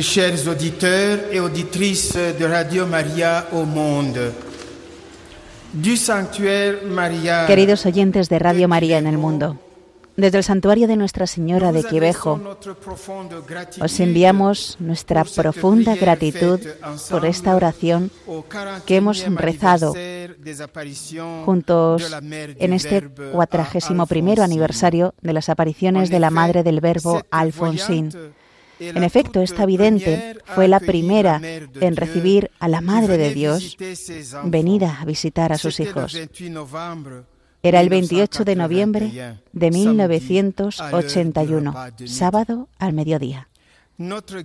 Chers 0.00 0.46
auditeurs 0.46 1.20
et 1.30 1.40
auditrices 1.40 2.16
de 2.38 2.44
Radio 2.44 2.86
Maria 2.86 3.46
au 3.52 3.64
monde. 3.64 4.32
Du 5.72 5.96
sanctuaire 5.96 6.84
Maria. 6.86 7.46
Queridos 7.46 7.86
oyentes 7.86 8.28
de 8.28 8.38
Radio 8.38 8.68
María 8.68 8.98
en 8.98 9.06
el 9.06 9.18
mundo, 9.18 9.58
Desde 10.16 10.38
el 10.38 10.44
santuario 10.44 10.88
de 10.88 10.96
Nuestra 10.96 11.26
Señora 11.26 11.72
de 11.72 11.84
Quivejo 11.84 12.40
os 13.82 14.00
enviamos 14.00 14.78
nuestra 14.80 15.24
profunda 15.24 15.94
gratitud 15.94 16.58
por 17.10 17.26
esta 17.26 17.54
oración 17.54 18.10
que 18.86 18.96
hemos 18.96 19.26
rezado 19.34 19.94
juntos 21.44 22.16
en 22.22 22.72
este 22.72 23.06
cuatragésimo 23.32 24.06
primero 24.06 24.42
aniversario 24.42 25.14
de 25.20 25.34
las 25.34 25.50
apariciones 25.50 26.08
de 26.08 26.20
la 26.20 26.30
Madre 26.30 26.62
del 26.62 26.80
Verbo 26.80 27.22
Alfonsín. 27.30 28.10
En 28.78 29.02
efecto, 29.02 29.40
esta 29.40 29.66
vidente 29.66 30.38
fue 30.54 30.68
la 30.68 30.78
primera 30.80 31.40
en 31.42 31.96
recibir 31.96 32.50
a 32.58 32.68
la 32.68 32.80
Madre 32.80 33.16
de 33.16 33.34
Dios 33.34 33.76
venida 34.44 34.98
a 35.00 35.04
visitar 35.04 35.52
a 35.52 35.58
sus 35.58 35.80
hijos. 35.80 36.16
Era 37.62 37.80
el 37.80 37.88
28 37.88 38.44
de 38.44 38.56
noviembre 38.56 39.38
de 39.52 39.70
1981, 39.70 41.74
sábado 42.04 42.68
al 42.78 42.92
mediodía. 42.92 43.48
Nuestro 43.98 44.40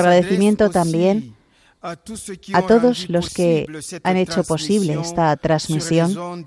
agradecimiento 0.00 0.70
también 0.70 1.34
a 1.82 1.96
todos 2.66 3.08
los 3.08 3.34
que 3.34 3.66
han 4.02 4.16
hecho 4.16 4.44
posible 4.44 4.98
esta 5.00 5.36
transmisión 5.36 6.44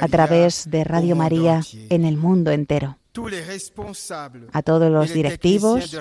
a 0.00 0.08
través 0.08 0.70
de 0.70 0.84
Radio 0.84 1.16
María 1.16 1.62
en 1.88 2.04
el 2.04 2.16
mundo 2.16 2.50
entero. 2.50 2.98
A 4.52 4.62
todos 4.62 4.90
los 4.90 5.12
directivos 5.12 5.94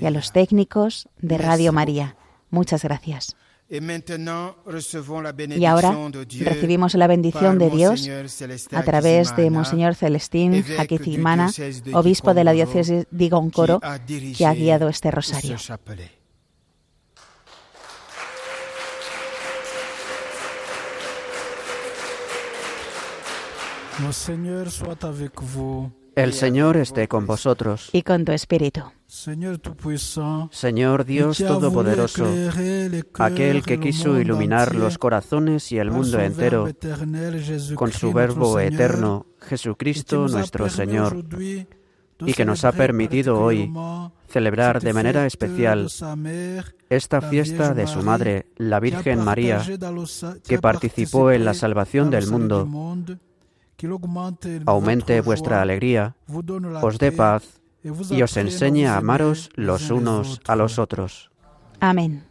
y 0.00 0.06
a 0.06 0.10
los 0.10 0.32
técnicos 0.32 1.08
de 1.18 1.38
Radio 1.38 1.72
María. 1.72 2.16
Muchas 2.50 2.82
gracias. 2.82 3.36
Y 3.70 5.64
ahora 5.64 5.96
recibimos 6.40 6.94
la 6.94 7.06
bendición 7.06 7.58
de 7.58 7.70
Dios 7.70 8.06
a 8.72 8.82
través 8.82 9.34
de 9.34 9.50
Monseñor 9.50 9.94
Celestín 9.94 10.62
Jaquizimana, 10.62 11.50
obispo 11.94 12.34
de 12.34 12.44
la 12.44 12.52
diócesis 12.52 13.06
de 13.10 13.28
Goncoro, 13.30 13.80
que 14.36 14.44
ha 14.44 14.52
guiado 14.52 14.88
este 14.88 15.10
rosario. 15.10 15.56
El 26.14 26.34
Señor 26.34 26.76
esté 26.76 27.08
con 27.08 27.26
vosotros. 27.26 27.88
Y 27.92 28.02
con 28.02 28.24
tu 28.24 28.32
espíritu. 28.32 28.82
Señor 30.50 31.04
Dios 31.04 31.38
Todopoderoso, 31.38 32.26
aquel 33.18 33.62
que 33.62 33.80
quiso 33.80 34.20
iluminar 34.20 34.74
los 34.74 34.98
corazones 34.98 35.72
y 35.72 35.78
el 35.78 35.90
mundo 35.90 36.20
entero 36.20 36.68
con 37.74 37.92
su 37.92 38.12
Verbo 38.12 38.58
eterno, 38.58 39.26
Jesucristo 39.40 40.28
nuestro 40.28 40.68
Señor, 40.68 41.24
y 42.20 42.32
que 42.34 42.44
nos 42.44 42.64
ha 42.64 42.72
permitido 42.72 43.40
hoy 43.40 43.72
celebrar 44.28 44.80
de 44.80 44.92
manera 44.92 45.26
especial 45.26 45.88
esta 46.88 47.20
fiesta 47.20 47.74
de 47.74 47.86
su 47.86 48.02
Madre, 48.02 48.46
la 48.56 48.80
Virgen 48.80 49.24
María, 49.24 49.62
que 50.46 50.58
participó 50.58 51.30
en 51.30 51.44
la 51.44 51.54
salvación 51.54 52.10
del 52.10 52.28
mundo, 52.28 52.66
aumente 54.66 55.20
vuestra 55.20 55.62
alegría, 55.62 56.16
os 56.82 56.98
dé 56.98 57.12
paz 57.12 57.60
y 58.10 58.22
os 58.22 58.36
enseñe 58.36 58.86
a 58.86 58.96
amaros 58.96 59.50
los 59.54 59.90
unos 59.90 60.40
a 60.46 60.56
los 60.56 60.78
otros. 60.78 61.30
Amén. 61.80 62.24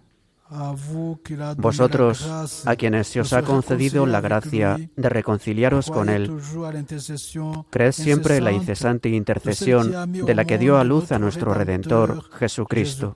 Vosotros, 1.57 2.29
a 2.65 2.75
quienes 2.75 3.07
se 3.07 3.21
os 3.21 3.31
ha 3.31 3.41
concedido 3.41 4.05
la 4.05 4.19
gracia 4.19 4.77
de 4.97 5.09
reconciliaros 5.09 5.89
con 5.89 6.09
Él, 6.09 6.29
creed 7.69 7.93
siempre 7.93 8.37
en 8.37 8.43
la 8.43 8.51
incesante 8.51 9.07
intercesión 9.09 10.11
de 10.11 10.35
la 10.35 10.43
que 10.43 10.57
dio 10.57 10.77
a 10.77 10.83
luz 10.83 11.13
a 11.13 11.19
nuestro 11.19 11.53
Redentor, 11.53 12.29
Jesucristo. 12.33 13.15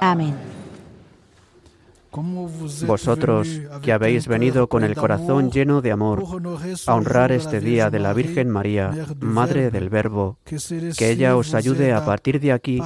Amén. 0.00 0.34
Vosotros 2.86 3.48
que 3.82 3.92
habéis 3.92 4.28
venido 4.28 4.68
con 4.68 4.84
el 4.84 4.94
corazón 4.94 5.50
lleno 5.50 5.82
de 5.82 5.92
amor 5.92 6.22
a 6.86 6.94
honrar 6.94 7.32
este 7.32 7.60
día 7.60 7.90
de 7.90 7.98
la 7.98 8.12
Virgen 8.12 8.50
María, 8.50 8.92
Madre 9.20 9.70
del 9.70 9.88
Verbo, 9.88 10.38
que 10.44 11.10
ella 11.10 11.36
os 11.36 11.54
ayude 11.54 11.92
a 11.92 12.04
partir 12.04 12.40
de 12.40 12.52
aquí 12.52 12.80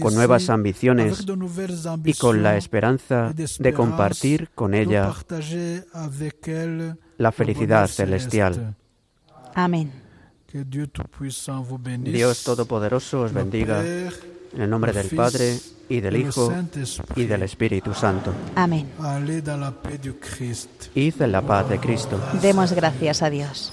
con 0.00 0.14
nuevas 0.14 0.48
ambiciones 0.48 1.26
y 2.04 2.14
con 2.14 2.42
la 2.42 2.56
esperanza 2.56 3.34
de 3.34 3.72
compartir 3.74 4.50
con 4.54 4.74
ella 4.74 5.12
la 7.18 7.32
felicidad 7.32 7.86
celestial. 7.86 8.76
Amén. 9.54 9.92
Dios 10.52 12.42
Todopoderoso 12.44 13.22
os 13.22 13.32
bendiga. 13.32 13.84
En 14.52 14.62
el 14.62 14.70
nombre 14.70 14.92
del 14.92 15.08
Padre, 15.10 15.58
y 15.90 16.00
del 16.00 16.16
Hijo, 16.16 16.52
y 17.16 17.24
del 17.24 17.42
Espíritu 17.42 17.92
Santo. 17.92 18.32
Amén. 18.54 18.88
Id 20.94 21.22
en 21.22 21.32
la 21.32 21.42
paz 21.42 21.68
de 21.68 21.78
Cristo. 21.78 22.18
Demos 22.40 22.72
gracias 22.72 23.22
a 23.22 23.28
Dios. 23.28 23.72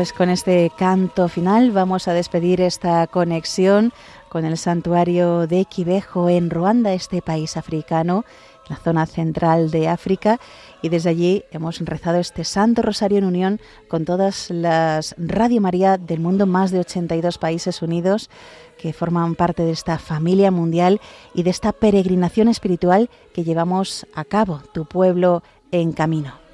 Pues 0.00 0.14
con 0.14 0.30
este 0.30 0.72
canto 0.78 1.28
final 1.28 1.72
vamos 1.72 2.08
a 2.08 2.14
despedir 2.14 2.62
esta 2.62 3.06
conexión 3.06 3.92
con 4.30 4.46
el 4.46 4.56
santuario 4.56 5.46
de 5.46 5.66
Quivejo 5.66 6.30
en 6.30 6.48
Ruanda, 6.48 6.94
este 6.94 7.20
país 7.20 7.58
africano, 7.58 8.24
la 8.70 8.76
zona 8.76 9.04
central 9.04 9.70
de 9.70 9.88
África, 9.88 10.40
y 10.80 10.88
desde 10.88 11.10
allí 11.10 11.44
hemos 11.50 11.80
rezado 11.80 12.16
este 12.16 12.44
Santo 12.44 12.80
Rosario 12.80 13.18
en 13.18 13.26
unión 13.26 13.60
con 13.88 14.06
todas 14.06 14.48
las 14.48 15.14
Radio 15.18 15.60
María 15.60 15.98
del 15.98 16.20
mundo, 16.20 16.46
más 16.46 16.70
de 16.70 16.80
82 16.80 17.36
países 17.36 17.82
unidos 17.82 18.30
que 18.78 18.94
forman 18.94 19.34
parte 19.34 19.64
de 19.64 19.72
esta 19.72 19.98
familia 19.98 20.50
mundial 20.50 20.98
y 21.34 21.42
de 21.42 21.50
esta 21.50 21.72
peregrinación 21.72 22.48
espiritual 22.48 23.10
que 23.34 23.44
llevamos 23.44 24.06
a 24.14 24.24
cabo, 24.24 24.62
tu 24.72 24.86
pueblo 24.86 25.42
en 25.72 25.92
camino. 25.92 26.49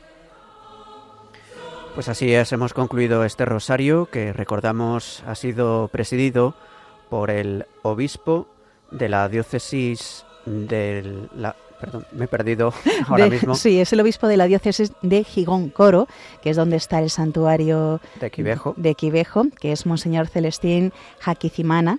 Pues 1.96 2.10
así 2.10 2.34
es, 2.34 2.52
hemos 2.52 2.74
concluido 2.74 3.24
este 3.24 3.46
rosario 3.46 4.04
que 4.04 4.34
recordamos 4.34 5.24
ha 5.26 5.34
sido 5.34 5.88
presidido 5.88 6.54
por 7.08 7.30
el 7.30 7.64
obispo 7.80 8.48
de 8.90 9.08
la 9.08 9.26
diócesis 9.30 10.26
de 10.44 11.26
la... 11.34 11.56
Perdón, 11.80 12.06
me 12.12 12.26
he 12.26 12.28
perdido 12.28 12.74
ahora 13.08 13.30
mismo. 13.30 13.54
Sí, 13.54 13.80
es 13.80 13.94
el 13.94 14.00
obispo 14.00 14.28
de 14.28 14.36
la 14.36 14.46
diócesis 14.46 14.92
de 15.00 15.24
Gigón 15.24 15.70
Coro, 15.70 16.06
que 16.42 16.50
es 16.50 16.56
donde 16.58 16.76
está 16.76 16.98
el 16.98 17.08
santuario 17.08 18.02
de 18.20 18.30
Quivejo, 18.30 18.74
de 18.76 18.94
Quivejo 18.94 19.46
que 19.58 19.72
es 19.72 19.86
Monseñor 19.86 20.26
Celestín 20.26 20.92
Jaquicimana. 21.20 21.98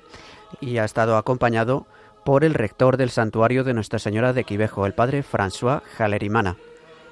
Y 0.62 0.78
ha 0.78 0.86
estado 0.86 1.18
acompañado 1.18 1.88
por 2.24 2.44
el 2.44 2.54
rector 2.54 2.98
del 2.98 3.10
santuario 3.10 3.64
de 3.64 3.74
Nuestra 3.74 3.98
Señora 3.98 4.32
de 4.32 4.44
Quivejo, 4.44 4.86
el 4.86 4.94
padre 4.94 5.24
François 5.24 5.82
Jalerimana. 5.98 6.56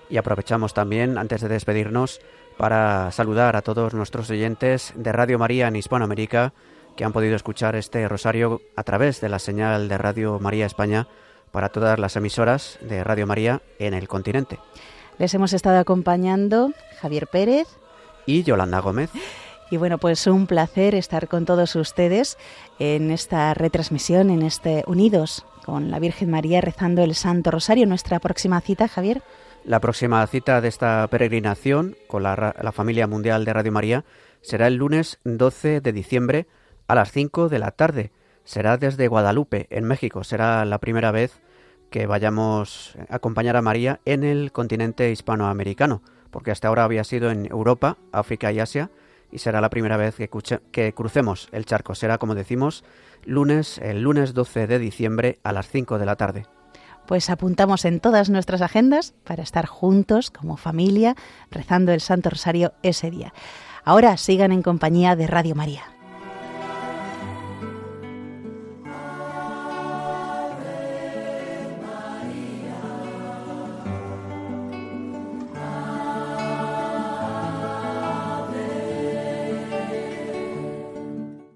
Y 0.08 0.18
aprovechamos 0.18 0.76
también, 0.76 1.18
antes 1.18 1.42
de 1.42 1.48
despedirnos, 1.48 2.22
para 2.58 3.12
saludar 3.12 3.56
a 3.56 3.62
todos 3.62 3.94
nuestros 3.94 4.30
oyentes 4.30 4.94
de 4.96 5.12
Radio 5.12 5.40
María 5.40 5.68
en 5.68 5.76
Hispanoamérica 5.76 6.54
que 6.96 7.04
han 7.04 7.14
podido 7.14 7.36
escuchar 7.36 7.76
este 7.76 8.08
rosario 8.08 8.62
a 8.76 8.84
través 8.84 9.22
de 9.22 9.30
la 9.30 9.40
señal 9.40 9.90
de 9.90 9.98
Radio 9.98 10.40
María 10.40 10.66
España 10.66 11.08
para 11.52 11.70
todas 11.70 12.00
las 12.00 12.16
emisoras 12.16 12.80
de 12.82 13.04
Radio 13.04 13.28
María 13.28 13.62
en 13.80 13.94
el 13.94 14.08
continente. 14.08 14.60
Les 15.18 15.34
hemos 15.34 15.54
estado 15.54 15.80
acompañando 15.80 16.72
Javier 17.00 17.28
Pérez 17.28 17.68
y 18.26 18.44
Yolanda 18.44 18.80
Gómez. 18.80 19.10
Y 19.72 19.78
bueno, 19.78 19.98
pues 19.98 20.28
un 20.28 20.48
placer 20.48 20.96
estar 20.96 21.28
con 21.28 21.46
todos 21.46 21.76
ustedes 21.76 22.38
en 22.78 23.12
esta 23.12 23.54
retransmisión, 23.54 24.30
en 24.30 24.44
este 24.44 24.84
Unidos 24.88 25.46
con 25.66 25.90
la 25.90 26.00
Virgen 26.00 26.30
María 26.30 26.62
rezando 26.62 27.04
el 27.04 27.16
Santo 27.16 27.52
Rosario. 27.52 27.88
Nuestra 27.88 28.20
próxima 28.20 28.62
cita, 28.62 28.88
Javier. 28.88 29.24
La 29.66 29.80
próxima 29.80 30.26
cita 30.28 30.62
de 30.62 30.68
esta 30.68 31.08
peregrinación 31.08 31.96
con 32.08 32.22
la, 32.22 32.54
familia 32.72 33.08
mundial 33.08 33.46
de 33.46 33.54
Radio 33.54 33.72
María 33.72 34.06
será 34.42 34.68
el 34.68 34.76
lunes 34.76 35.20
12 35.24 35.82
de 35.82 35.92
diciembre 35.92 36.46
a 36.88 36.94
las 36.94 37.12
5 37.12 37.50
de 37.50 37.58
la 37.58 37.72
tarde. 37.72 38.12
Será 38.44 38.78
desde 38.78 39.08
Guadalupe, 39.08 39.66
en 39.72 39.86
México. 39.86 40.24
Será 40.24 40.64
la 40.66 40.78
primera 40.78 41.10
vez 41.10 41.42
que 41.90 42.06
vayamos 42.06 42.96
a 43.10 43.16
acompañar 43.16 43.56
a 43.56 43.64
María 43.64 44.02
en 44.06 44.24
el 44.24 44.52
continente 44.52 45.10
hispanoamericano, 45.10 46.04
porque 46.30 46.52
hasta 46.52 46.68
ahora 46.68 46.84
había 46.84 47.04
sido 47.04 47.32
en 47.32 47.48
Europa, 47.48 47.98
África 48.12 48.52
y 48.52 48.60
Asia, 48.60 48.92
y 49.32 49.40
será 49.40 49.62
la 49.62 49.72
primera 49.72 49.98
vez 49.98 50.16
que, 50.16 50.30
que 50.72 50.94
crucemos 50.94 51.50
el 51.52 51.66
charco. 51.66 51.96
Será, 51.96 52.20
como 52.20 52.36
decimos, 52.36 52.84
lunes, 53.24 53.80
el 53.80 54.04
lunes 54.04 54.36
12 54.36 54.68
de 54.68 54.78
diciembre 54.78 55.40
a 55.44 55.52
las 55.54 55.68
5 55.68 55.98
de 55.98 56.06
la 56.06 56.18
tarde. 56.18 56.46
Pues 57.08 57.30
apuntamos 57.30 57.86
en 57.86 58.00
todas 58.00 58.30
nuestras 58.30 58.62
agendas 58.62 59.14
para 59.24 59.44
estar 59.44 59.66
juntos 59.66 60.32
como 60.32 60.58
familia 60.58 61.16
rezando 61.52 61.92
el 61.92 62.02
Santo 62.02 62.30
Rosario 62.30 62.74
ese 62.84 63.12
día. 63.12 63.34
Ahora 63.84 64.18
sigan 64.18 64.52
en 64.52 64.64
compañía 64.64 65.16
de 65.16 65.28
Radio 65.28 65.56
María. 65.56 65.95